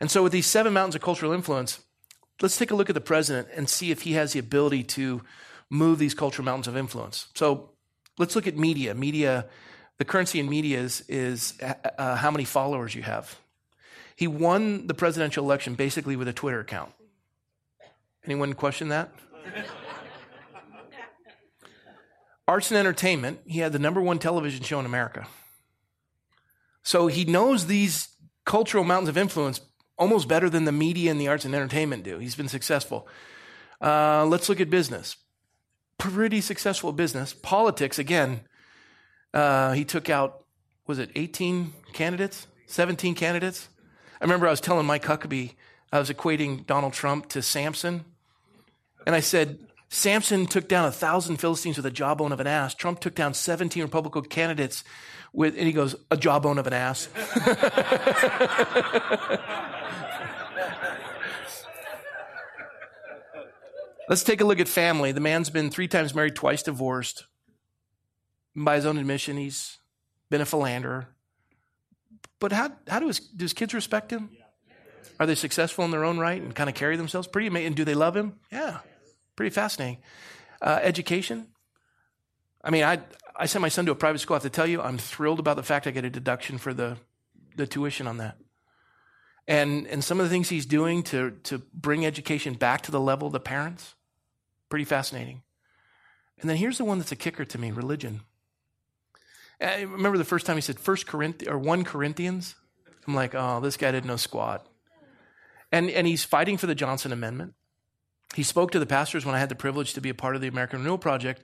[0.00, 1.78] And so, with these seven mountains of cultural influence,
[2.42, 5.22] let's take a look at the president and see if he has the ability to
[5.70, 7.28] move these cultural mountains of influence.
[7.34, 7.70] So,
[8.18, 8.92] let's look at media.
[8.92, 9.46] Media,
[9.98, 11.54] the currency in media is, is
[11.98, 13.38] uh, how many followers you have.
[14.16, 16.92] He won the presidential election basically with a Twitter account.
[18.24, 19.12] Anyone question that?
[22.46, 25.26] Arts and entertainment, he had the number one television show in America.
[26.82, 28.08] So he knows these
[28.44, 29.60] cultural mountains of influence
[29.96, 32.18] almost better than the media and the arts and entertainment do.
[32.18, 33.08] He's been successful.
[33.80, 35.16] Uh, let's look at business.
[35.98, 37.32] Pretty successful business.
[37.32, 38.42] Politics, again,
[39.34, 40.44] uh, he took out,
[40.86, 42.46] was it 18 candidates?
[42.66, 43.68] 17 candidates?
[44.20, 45.54] I remember I was telling Mike Huckabee,
[45.92, 48.04] I was equating Donald Trump to Samson.
[49.06, 49.58] And I said,
[49.88, 52.74] Samson took down a thousand Philistines with a jawbone of an ass.
[52.74, 54.82] Trump took down 17 Republican candidates
[55.32, 57.08] with, and he goes, a jawbone of an ass.
[64.08, 65.12] Let's take a look at family.
[65.12, 67.26] The man's been three times married, twice divorced.
[68.56, 69.78] By his own admission, he's
[70.30, 71.08] been a philanderer.
[72.38, 74.30] But how, how do his, do his kids respect him?
[75.18, 77.28] Are they successful in their own right and kind of carry themselves?
[77.28, 77.68] Pretty amazing.
[77.68, 78.34] And do they love him?
[78.50, 78.78] Yeah.
[79.36, 79.98] Pretty fascinating.
[80.60, 81.48] Uh, education.
[82.62, 83.00] I mean, I,
[83.36, 84.34] I sent my son to a private school.
[84.34, 86.74] I have to tell you, I'm thrilled about the fact I get a deduction for
[86.74, 86.96] the,
[87.56, 88.38] the tuition on that.
[89.46, 93.00] And, and some of the things he's doing to, to bring education back to the
[93.00, 93.94] level of the parents,
[94.68, 95.42] pretty fascinating.
[96.40, 98.22] And then here's the one that's a kicker to me religion.
[99.60, 102.54] I remember the first time he said First Corinthians or one Corinthians.
[103.06, 104.66] I'm like, oh, this guy didn't know squat.
[105.70, 107.54] And and he's fighting for the Johnson Amendment.
[108.34, 110.40] He spoke to the pastors when I had the privilege to be a part of
[110.40, 111.42] the American Renewal Project,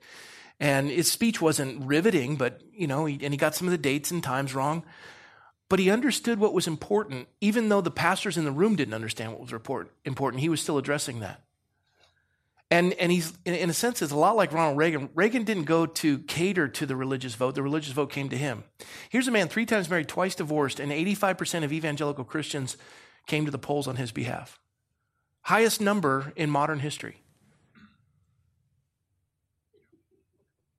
[0.58, 3.78] and his speech wasn't riveting, but you know, he, and he got some of the
[3.78, 4.84] dates and times wrong.
[5.68, 9.32] But he understood what was important, even though the pastors in the room didn't understand
[9.32, 10.40] what was important.
[10.40, 11.44] He was still addressing that.
[12.72, 15.10] And, and he's, in, a sense, it's a lot like Ronald Reagan.
[15.14, 18.62] Reagan didn't go to cater to the religious vote, the religious vote came to him.
[19.08, 22.76] Here's a man three times married, twice divorced, and 85% of evangelical Christians
[23.26, 24.60] came to the polls on his behalf.
[25.42, 27.22] Highest number in modern history.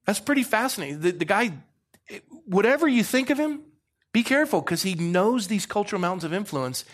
[0.05, 1.01] That's pretty fascinating.
[1.01, 1.51] The, the guy,
[2.45, 3.61] whatever you think of him,
[4.13, 6.85] be careful because he knows these cultural mountains of influence.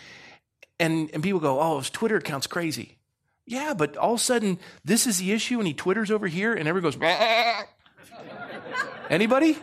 [0.80, 2.97] And, and people go, oh, his Twitter account's crazy.
[3.48, 6.52] Yeah, but all of a sudden, this is the issue, and he twitters over here,
[6.52, 7.00] and everyone goes,
[9.08, 9.56] anybody?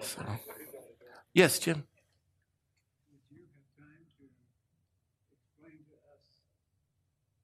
[0.00, 0.24] So.
[1.34, 1.84] Yes, Jim.
[3.12, 6.24] Would you have time to explain to us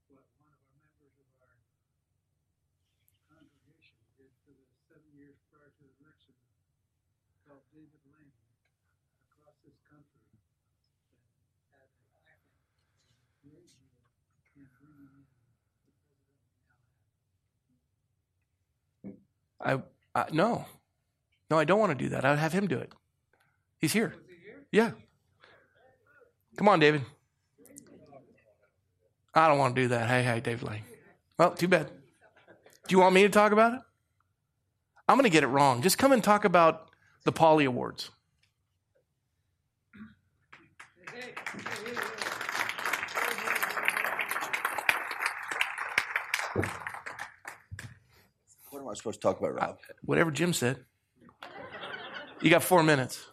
[0.08, 1.60] what one of our members of our
[3.28, 6.32] congregation did for the seven years prior to the election,
[7.44, 8.32] called David Lane,
[9.28, 10.24] across this country,
[11.12, 11.28] that
[11.68, 12.88] had an acting great
[13.44, 13.60] deal
[14.56, 16.16] in bringing in the president
[16.48, 16.72] we now
[19.04, 19.20] have.
[19.62, 19.80] I,
[20.14, 20.66] I no,
[21.50, 22.24] no, I don't want to do that.
[22.24, 22.92] I'd have him do it.
[23.78, 24.14] He's here.
[24.70, 24.92] Yeah.
[26.56, 27.02] Come on, David.
[29.34, 30.08] I don't want to do that.
[30.08, 30.82] Hey, hey, David Lane.
[31.38, 31.88] Well, too bad.
[32.88, 33.80] Do you want me to talk about it?
[35.08, 35.82] I'm going to get it wrong.
[35.82, 36.88] Just come and talk about
[37.24, 38.10] the Polly Awards.
[48.92, 49.78] I supposed to talk about, Rob?
[50.02, 50.84] Whatever Jim said.
[52.42, 53.24] You got four minutes.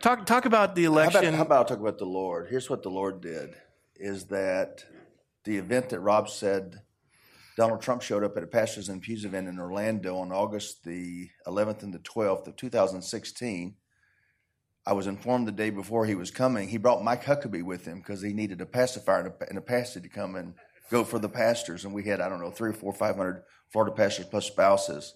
[0.00, 1.24] Talk talk about the How election.
[1.26, 2.48] about, how about talk about the Lord?
[2.48, 3.54] Here's what the Lord did:
[3.96, 4.84] is that
[5.44, 6.80] the event that Rob said
[7.56, 11.28] Donald Trump showed up at a Pastors and Pews event in Orlando on August the
[11.46, 13.74] 11th and the 12th of 2016.
[14.86, 16.68] I was informed the day before he was coming.
[16.68, 19.62] He brought Mike Huckabee with him because he needed a pacifier and a, and a
[19.62, 20.54] pastor to come and
[20.90, 21.84] go for the pastors.
[21.84, 25.14] And we had, I don't know, three or four, 500 Florida pastors plus spouses.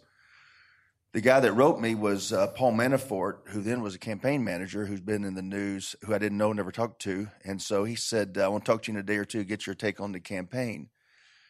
[1.13, 4.85] The guy that wrote me was uh, Paul Manafort, who then was a campaign manager
[4.85, 7.29] who's been in the news, who I didn't know, never talked to.
[7.45, 9.45] And so he said, I want to talk to you in a day or two,
[9.45, 10.91] get your take on the campaign.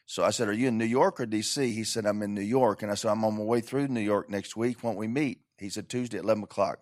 [0.07, 1.73] So I said, Are you in New York or DC?
[1.73, 2.83] He said, I'm in New York.
[2.83, 4.85] And I said, I'm on my way through New York next week.
[4.85, 5.41] Won't we meet?
[5.59, 6.79] He said, Tuesday at 11 o'clock.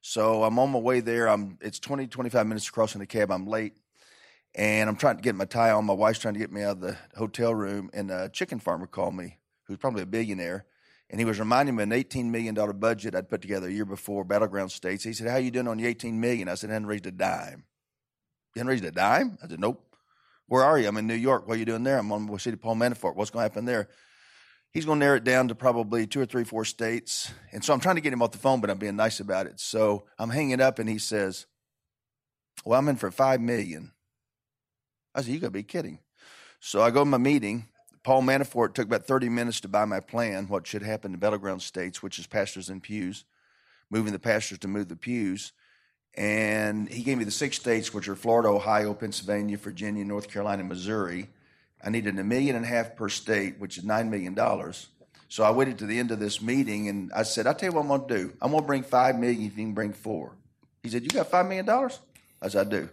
[0.00, 1.28] So I'm on my way there.
[1.28, 3.30] I'm it's 20, 25 minutes across in the cab.
[3.30, 3.76] I'm late.
[4.54, 5.84] And I'm trying to get my tie on.
[5.84, 7.90] My wife's trying to get me out of the hotel room.
[7.92, 10.66] And a chicken farmer called me, who's probably a billionaire.
[11.10, 13.86] And he was reminding me of an $18 million budget I'd put together a year
[13.86, 15.04] before, Battleground States.
[15.04, 16.48] He said, How you doing on the $18 million?
[16.48, 17.64] I said, I hadn't raised a dime.
[18.54, 19.38] You hadn't raised a dime?
[19.42, 19.84] I said, Nope.
[20.48, 20.88] Where are you?
[20.88, 21.46] I'm in New York.
[21.46, 21.98] What are you doing there?
[21.98, 23.16] I'm on the city Paul Manafort.
[23.16, 23.88] What's going to happen there?
[24.72, 27.30] He's going to narrow it down to probably two or three, four states.
[27.52, 29.46] And so I'm trying to get him off the phone, but I'm being nice about
[29.46, 29.60] it.
[29.60, 31.46] So I'm hanging up, and he says,
[32.64, 33.92] "Well, I'm in for five million.
[35.18, 35.98] I said, "You got to be kidding!"
[36.60, 37.66] So I go to my meeting.
[38.04, 41.60] Paul Manafort took about 30 minutes to buy my plan, what should happen in battleground
[41.60, 43.24] states, which is pastors and pews,
[43.90, 45.52] moving the pastors to move the pews.
[46.14, 50.62] And he gave me the six states, which are Florida, Ohio, Pennsylvania, Virginia, North Carolina,
[50.64, 51.28] Missouri.
[51.84, 54.36] I needed a million and a half per state, which is $9 million.
[55.28, 57.74] So I waited to the end of this meeting and I said, I'll tell you
[57.74, 58.32] what I'm going to do.
[58.40, 60.32] I'm going to bring 5 million if you can bring four.
[60.82, 61.68] He said, You got $5 million?
[62.40, 62.88] I said, I do.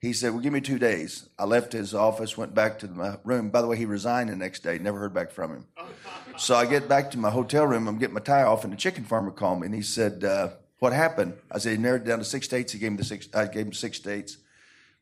[0.00, 1.28] He said, Well, give me two days.
[1.38, 3.50] I left his office, went back to my room.
[3.50, 5.66] By the way, he resigned the next day, never heard back from him.
[6.36, 8.76] So I get back to my hotel room, I'm getting my tie off, and the
[8.76, 11.36] chicken farmer called me and he said, uh, What happened?
[11.50, 12.72] I said, He narrowed it down to six states.
[12.72, 14.36] He gave me the six, I gave him six states.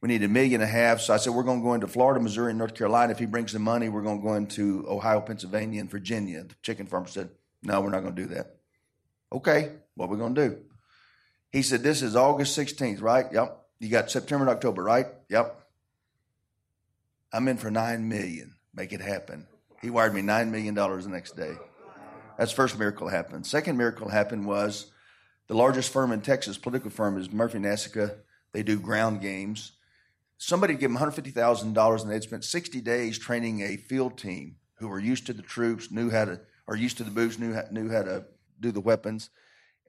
[0.01, 1.03] We need a million and a half.
[1.03, 3.13] So I said, We're going to go into Florida, Missouri, and North Carolina.
[3.13, 6.43] If he brings the money, we're going to go into Ohio, Pennsylvania, and Virginia.
[6.45, 7.29] The chicken farmer said,
[7.63, 8.57] No, we're not going to do that.
[9.31, 10.59] Okay, what are we going to do?
[11.51, 13.27] He said, This is August 16th, right?
[13.31, 13.66] Yep.
[13.79, 15.07] You got September and October, right?
[15.29, 15.61] Yep.
[17.33, 18.55] I'm in for nine million.
[18.75, 19.47] Make it happen.
[19.83, 21.55] He wired me nine million dollars the next day.
[22.39, 23.47] That's first miracle happened.
[23.47, 24.91] Second miracle happened was
[25.49, 28.17] the largest firm in Texas, political firm, is Murphy Nasica.
[28.53, 29.73] They do ground games.
[30.39, 34.99] Somebody gave them $150,000 and they'd spent 60 days training a field team who were
[34.99, 37.91] used to the troops, knew how to, or used to the boots, knew how, knew
[37.91, 38.25] how to
[38.61, 39.31] do the weapons.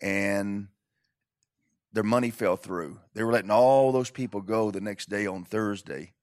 [0.02, 0.68] And
[1.94, 3.00] their money fell through.
[3.14, 6.14] They were letting all those people go the next day on Thursday.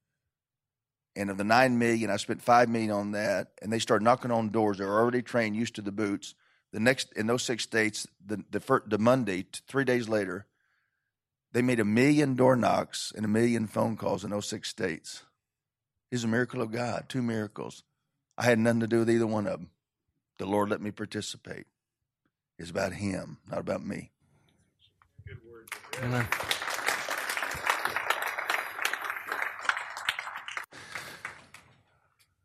[1.16, 3.48] And of the nine million, I spent five million on that.
[3.62, 4.78] And they started knocking on doors.
[4.78, 6.34] They were already trained, used to the boots.
[6.72, 10.46] The next in those six states, the the, first, the Monday, three days later,
[11.52, 15.22] they made a million door knocks and a million phone calls in those six states.
[16.10, 17.04] It's a miracle of God.
[17.08, 17.84] Two miracles.
[18.36, 19.70] I had nothing to do with either one of them.
[20.38, 21.66] The Lord let me participate.
[22.58, 24.10] It's about Him, not about me.
[26.02, 26.26] Amen.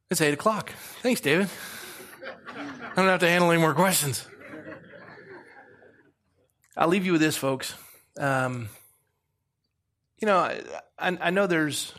[0.10, 0.72] It's eight o'clock.
[1.02, 1.50] Thanks, David.
[2.56, 4.28] I don't have to handle any more questions.
[6.76, 7.76] I'll leave you with this, folks.
[8.18, 8.70] Um,
[10.18, 10.62] you know, I,
[10.98, 11.94] I, I know there's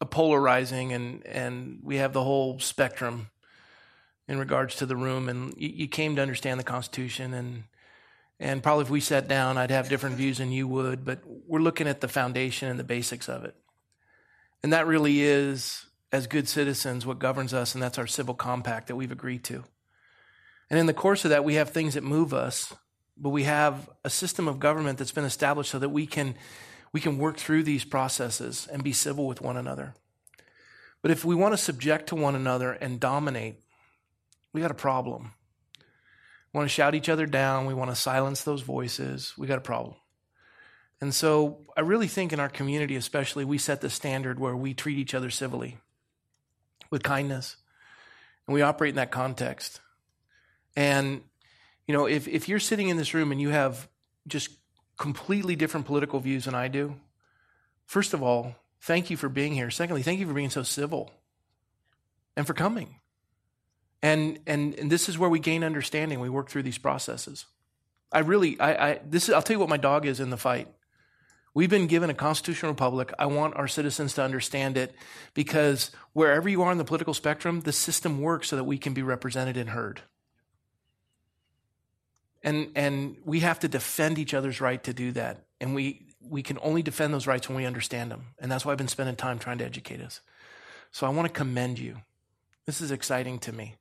[0.00, 3.30] a polarizing, and and we have the whole spectrum
[4.28, 7.64] in regards to the room, and you, you came to understand the Constitution, and
[8.44, 11.60] and probably if we sat down, I'd have different views than you would, but we're
[11.60, 13.56] looking at the foundation and the basics of it,
[14.62, 18.88] and that really is, as good citizens, what governs us, and that's our civil compact
[18.88, 19.64] that we've agreed to.
[20.68, 22.74] And in the course of that, we have things that move us,
[23.16, 26.34] but we have a system of government that's been established so that we can
[26.92, 29.94] we can work through these processes and be civil with one another.
[31.02, 33.56] But if we want to subject to one another and dominate,
[34.52, 35.32] we got a problem.
[36.54, 39.58] We want to shout each other down, we want to silence those voices, we got
[39.58, 39.96] a problem.
[41.00, 44.72] And so I really think in our community, especially, we set the standard where we
[44.72, 45.78] treat each other civilly
[46.90, 47.56] with kindness.
[48.46, 49.80] And we operate in that context.
[50.76, 51.22] And,
[51.88, 53.88] you know, if, if you're sitting in this room and you have
[54.28, 54.50] just
[54.96, 56.94] completely different political views than I do,
[57.84, 59.70] first of all, thank you for being here.
[59.70, 61.10] Secondly, thank you for being so civil
[62.36, 63.00] and for coming.
[64.04, 66.20] And, and, and this is where we gain understanding.
[66.20, 67.46] We work through these processes.
[68.12, 70.36] I really, I, I, this is, I'll tell you what my dog is in the
[70.36, 70.68] fight.
[71.54, 73.14] We've been given a constitutional republic.
[73.18, 74.94] I want our citizens to understand it
[75.32, 78.92] because wherever you are on the political spectrum, the system works so that we can
[78.92, 80.02] be represented and heard.
[82.42, 85.46] And, and we have to defend each other's right to do that.
[85.62, 88.26] And we, we can only defend those rights when we understand them.
[88.38, 90.20] And that's why I've been spending time trying to educate us.
[90.90, 92.02] So I want to commend you.
[92.66, 93.76] This is exciting to me.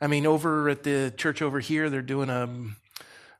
[0.00, 2.48] I mean, over at the church over here, they're doing a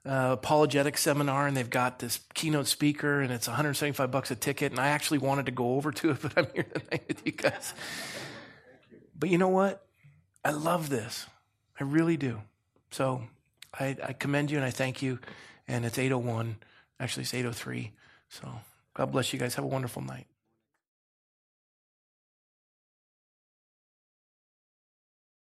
[0.04, 4.72] apologetic seminar, and they've got this keynote speaker, and it's 175 bucks a ticket.
[4.72, 7.32] And I actually wanted to go over to it, but I'm here tonight with you
[7.32, 7.74] guys.
[9.18, 9.86] But you know what?
[10.44, 11.26] I love this.
[11.78, 12.40] I really do.
[12.90, 13.22] So
[13.78, 15.18] I, I commend you and I thank you.
[15.68, 16.56] And it's 801.
[16.98, 17.92] Actually, it's 803.
[18.28, 18.48] So
[18.94, 19.54] God bless you guys.
[19.54, 20.26] Have a wonderful night.